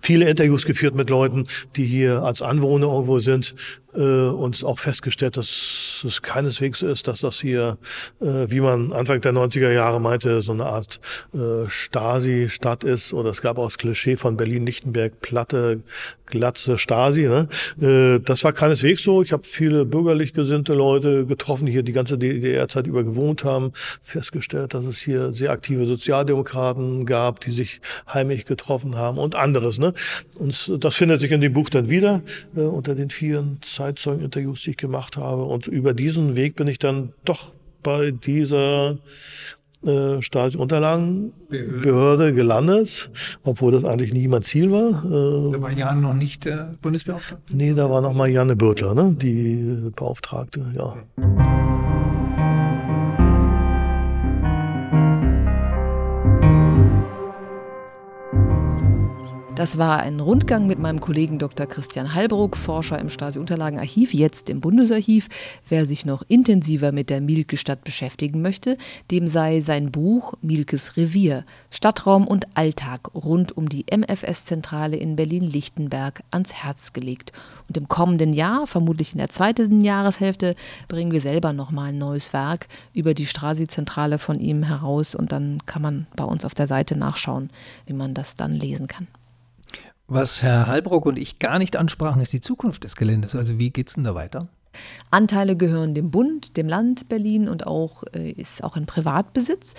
[0.00, 3.54] Viele Interviews geführt mit Leuten, die hier als Anwohner irgendwo sind
[3.96, 7.78] äh, und auch festgestellt, dass es keineswegs ist, dass das hier,
[8.20, 11.00] äh, wie man Anfang der 90er Jahre meinte, so eine Art
[11.34, 13.12] äh, Stasi-Stadt ist.
[13.12, 15.80] Oder es gab auch das Klischee von Berlin-Lichtenberg, Platte,
[16.26, 17.22] glatze Stasi.
[17.22, 17.48] Ne?
[17.80, 19.22] Äh, das war keineswegs so.
[19.22, 23.72] Ich habe viele bürgerlich gesinnte Leute getroffen, die hier die ganze DDR-Zeit über gewohnt haben,
[24.02, 27.80] festgestellt, dass es hier sehr aktive Sozialdemokraten gab, die sich
[28.12, 29.75] heimlich getroffen haben und anderes.
[29.78, 29.92] Ne?
[30.38, 32.22] Und das findet sich in dem Buch dann wieder
[32.56, 35.44] äh, unter den vielen Zeitzeugeninterviews, die ich gemacht habe.
[35.44, 37.52] Und über diesen Weg bin ich dann doch
[37.82, 38.98] bei dieser
[39.84, 43.10] äh, Stasi-Unterlagenbehörde gelandet,
[43.44, 45.04] obwohl das eigentlich nie mein Ziel war.
[45.04, 47.56] Äh, da war Jan noch nicht der Bundesbeauftragte?
[47.56, 49.14] Nee, da war noch mal Janne Bürtler, ne?
[49.20, 50.96] die Beauftragte, ja.
[59.56, 61.64] Das war ein Rundgang mit meinem Kollegen Dr.
[61.64, 65.30] Christian Halbruck, Forscher im Stasi-Unterlagenarchiv, jetzt im Bundesarchiv.
[65.66, 68.76] Wer sich noch intensiver mit der Mielke-Stadt beschäftigen möchte,
[69.10, 76.22] dem sei sein Buch Mielkes Revier, Stadtraum und Alltag rund um die MFS-Zentrale in Berlin-Lichtenberg
[76.30, 77.32] ans Herz gelegt.
[77.66, 80.54] Und im kommenden Jahr, vermutlich in der zweiten Jahreshälfte,
[80.86, 85.62] bringen wir selber nochmal ein neues Werk über die Stasi-Zentrale von ihm heraus und dann
[85.64, 87.48] kann man bei uns auf der Seite nachschauen,
[87.86, 89.06] wie man das dann lesen kann.
[90.08, 93.34] Was Herr Halbrock und ich gar nicht ansprachen, ist die Zukunft des Geländes.
[93.34, 94.48] Also wie geht es denn da weiter?
[95.10, 99.74] Anteile gehören dem Bund, dem Land Berlin und auch äh, ist auch in Privatbesitz.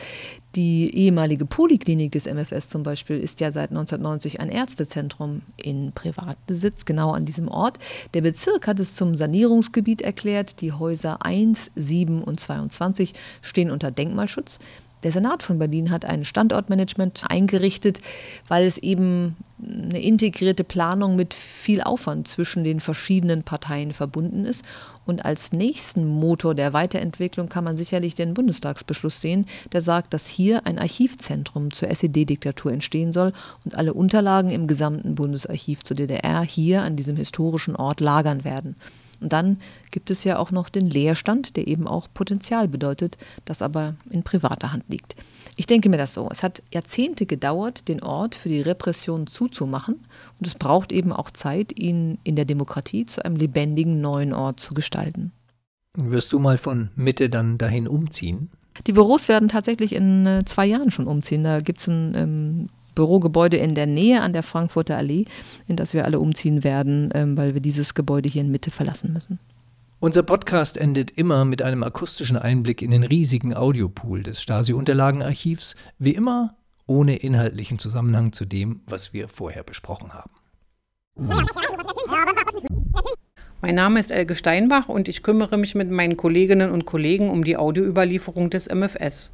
[0.55, 6.85] Die ehemalige Poliklinik des MFS zum Beispiel ist ja seit 1990 ein Ärztezentrum in Privatbesitz,
[6.85, 7.77] genau an diesem Ort.
[8.13, 10.61] Der Bezirk hat es zum Sanierungsgebiet erklärt.
[10.61, 14.59] Die Häuser 1, 7 und 22 stehen unter Denkmalschutz.
[15.03, 18.01] Der Senat von Berlin hat ein Standortmanagement eingerichtet,
[18.47, 24.65] weil es eben eine integrierte Planung mit viel Aufwand zwischen den verschiedenen Parteien verbunden ist.
[25.05, 30.27] Und als nächsten Motor der Weiterentwicklung kann man sicherlich den Bundestagsbeschluss sehen, der sagt, dass
[30.27, 33.33] hier ein Archivzentrum zur SED-Diktatur entstehen soll
[33.65, 38.75] und alle Unterlagen im gesamten Bundesarchiv zur DDR hier an diesem historischen Ort lagern werden.
[39.21, 39.59] Und dann
[39.91, 44.23] gibt es ja auch noch den Leerstand, der eben auch Potenzial bedeutet, das aber in
[44.23, 45.15] privater Hand liegt.
[45.55, 46.29] Ich denke mir das so.
[46.31, 49.95] Es hat Jahrzehnte gedauert, den Ort für die Repression zuzumachen.
[50.39, 54.59] Und es braucht eben auch Zeit, ihn in der Demokratie zu einem lebendigen neuen Ort
[54.59, 55.31] zu gestalten.
[55.95, 58.51] Wirst du mal von Mitte dann dahin umziehen?
[58.85, 61.43] Die Büros werden tatsächlich in äh, zwei Jahren schon umziehen.
[61.43, 65.25] Da gibt es ein ähm, Bürogebäude in der Nähe an der Frankfurter Allee,
[65.67, 69.13] in das wir alle umziehen werden, ähm, weil wir dieses Gebäude hier in Mitte verlassen
[69.13, 69.37] müssen.
[69.99, 76.15] Unser Podcast endet immer mit einem akustischen Einblick in den riesigen Audiopool des Stasi-Unterlagenarchivs, wie
[76.15, 76.55] immer
[76.87, 80.31] ohne inhaltlichen Zusammenhang zu dem, was wir vorher besprochen haben.
[83.61, 87.43] Mein Name ist Elke Steinbach und ich kümmere mich mit meinen Kolleginnen und Kollegen um
[87.43, 89.31] die Audioüberlieferung des MFS.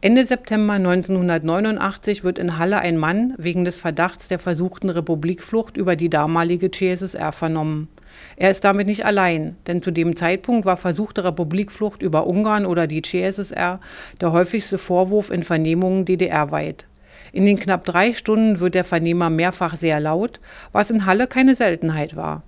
[0.00, 5.96] Ende September 1989 wird in Halle ein Mann wegen des Verdachts der versuchten Republikflucht über
[5.96, 7.88] die damalige CSSR vernommen.
[8.36, 12.86] Er ist damit nicht allein, denn zu dem Zeitpunkt war versuchte Republikflucht über Ungarn oder
[12.86, 13.80] die CSSR
[14.20, 16.86] der häufigste Vorwurf in Vernehmungen DDR-weit.
[17.32, 20.38] In den knapp drei Stunden wird der Vernehmer mehrfach sehr laut,
[20.70, 22.44] was in Halle keine Seltenheit war.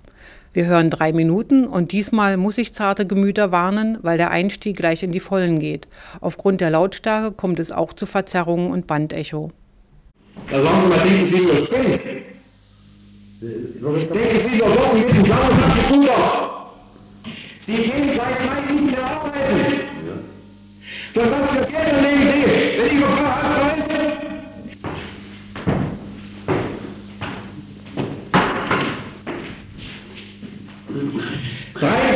[0.53, 5.01] Wir hören drei Minuten und diesmal muss ich zarte Gemüter warnen, weil der Einstieg gleich
[5.01, 5.87] in die Vollen geht.
[6.19, 9.51] Aufgrund der Lautstärke kommt es auch zu Verzerrungen und Bandecho.
[10.49, 11.99] Da sagen Sie mal, denken Sie überspringen.
[13.41, 16.65] Denken Sie über Wochen mit dem Sauer nach Bruder.
[17.65, 19.65] Sie gehen seit Mai nicht mehr arbeiten.
[21.13, 22.43] Für was für Geld legen Sie,
[22.77, 23.60] wenn ich auf
[31.81, 32.10] Drei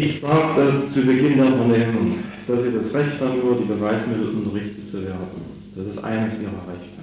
[0.00, 4.88] Ich sagte zu Beginn der Vernehmung, dass Sie das Recht haben, über die Beweismittel unterrichtet
[4.92, 5.26] zu werden.
[5.74, 6.98] Das ist eines Ihrer Rechte.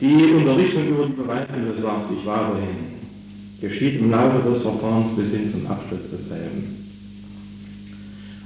[0.00, 2.98] Die Unterrichtung über die Beweismittel sagt, ich weiterhin,
[3.60, 6.76] geschieht im Laufe des Verfahrens bis hin zum Abschluss desselben.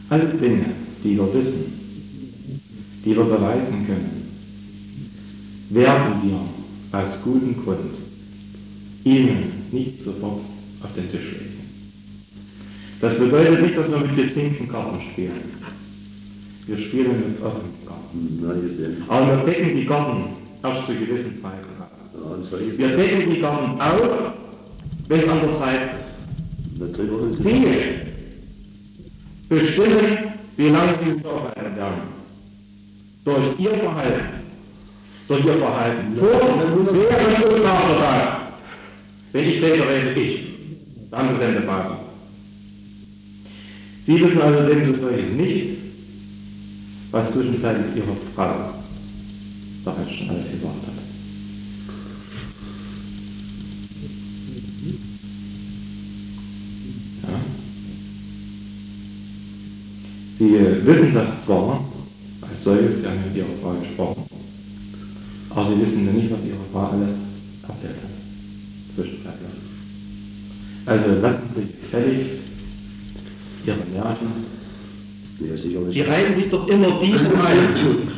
[0.08, 0.64] Alle Dinge,
[1.04, 1.64] die wir wissen,
[3.04, 4.22] die wir beweisen können,
[5.68, 7.92] werden wir aus gutem Grund
[9.04, 10.40] Ihnen nicht sofort
[10.82, 11.41] auf den Tisch legen.
[13.02, 15.42] Das bedeutet nicht, dass wir mit gezinkten Karten spielen.
[16.68, 19.04] Wir spielen mit offenen Karten.
[19.08, 20.22] Aber wir decken die Karten
[20.62, 21.90] erst zu gewissen Zeiten ab.
[22.76, 24.32] Wir decken die Karten auf,
[25.08, 27.44] wenn es an der Zeit ist.
[27.44, 27.76] Dinge
[29.48, 30.18] bestimmen,
[30.56, 32.02] wie lange sie aufhalten werden.
[33.24, 34.24] Durch ihr Verhalten.
[35.26, 36.14] Durch ihr Verhalten.
[36.14, 36.28] Vor,
[36.92, 38.36] während und nach der.
[39.32, 40.46] Wenn ich rede, rede ich.
[41.10, 42.01] Der andere Sendebasen.
[44.04, 45.66] Sie wissen also demzufolge nicht,
[47.12, 48.74] was zwischenzeitlich Ihre Frau
[49.84, 50.94] bereits schon alles gesagt hat.
[57.22, 57.40] Ja.
[60.38, 61.84] Sie wissen das zwar,
[62.40, 64.24] als solches, Sie haben mit Ihrer Frau gesprochen,
[65.50, 67.14] aber Sie wissen nicht, was Ihre Frau alles
[67.62, 68.96] erzählt hat.
[68.96, 69.48] Zwischenzeitlich.
[70.86, 72.41] Also lassen Sie sich gefälligst
[73.66, 74.52] Ihre Märchen.
[75.90, 78.08] Sie reihen sich doch immer die ein.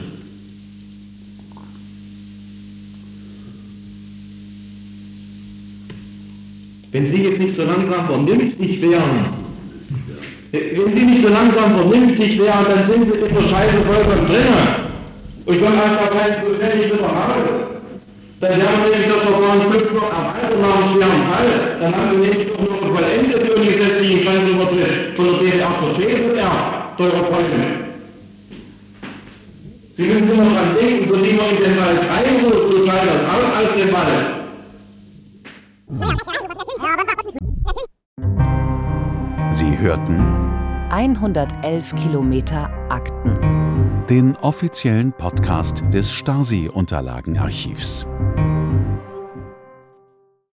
[6.93, 9.27] Wenn Sie jetzt nicht so langsam vernünftig wären,
[10.53, 14.47] wenn Sie nicht so langsam vernünftig wären, dann sind Sie in der Scheiße vollkommen drin.
[15.47, 17.64] Und kommen einfach kein zuständig wieder raus.
[18.45, 21.51] Dann Sie nämlich das Verfahren fünf noch erweitert nach einem schweren Fall.
[21.81, 26.53] Dann haben Sie nämlich doch noch vollendet den gesetzlichen Grenzübertritt von der DDR zur CSSR,
[26.99, 27.59] teure Freunde.
[29.97, 33.23] Sie müssen immer dran denken, so wie man in den Wald reinruft, so sei das
[33.25, 34.27] aus aus dem Wald.
[39.53, 40.21] Sie hörten
[40.91, 43.39] 111 Kilometer Akten.
[44.11, 48.07] Den offiziellen Podcast des Stasi-Unterlagenarchivs.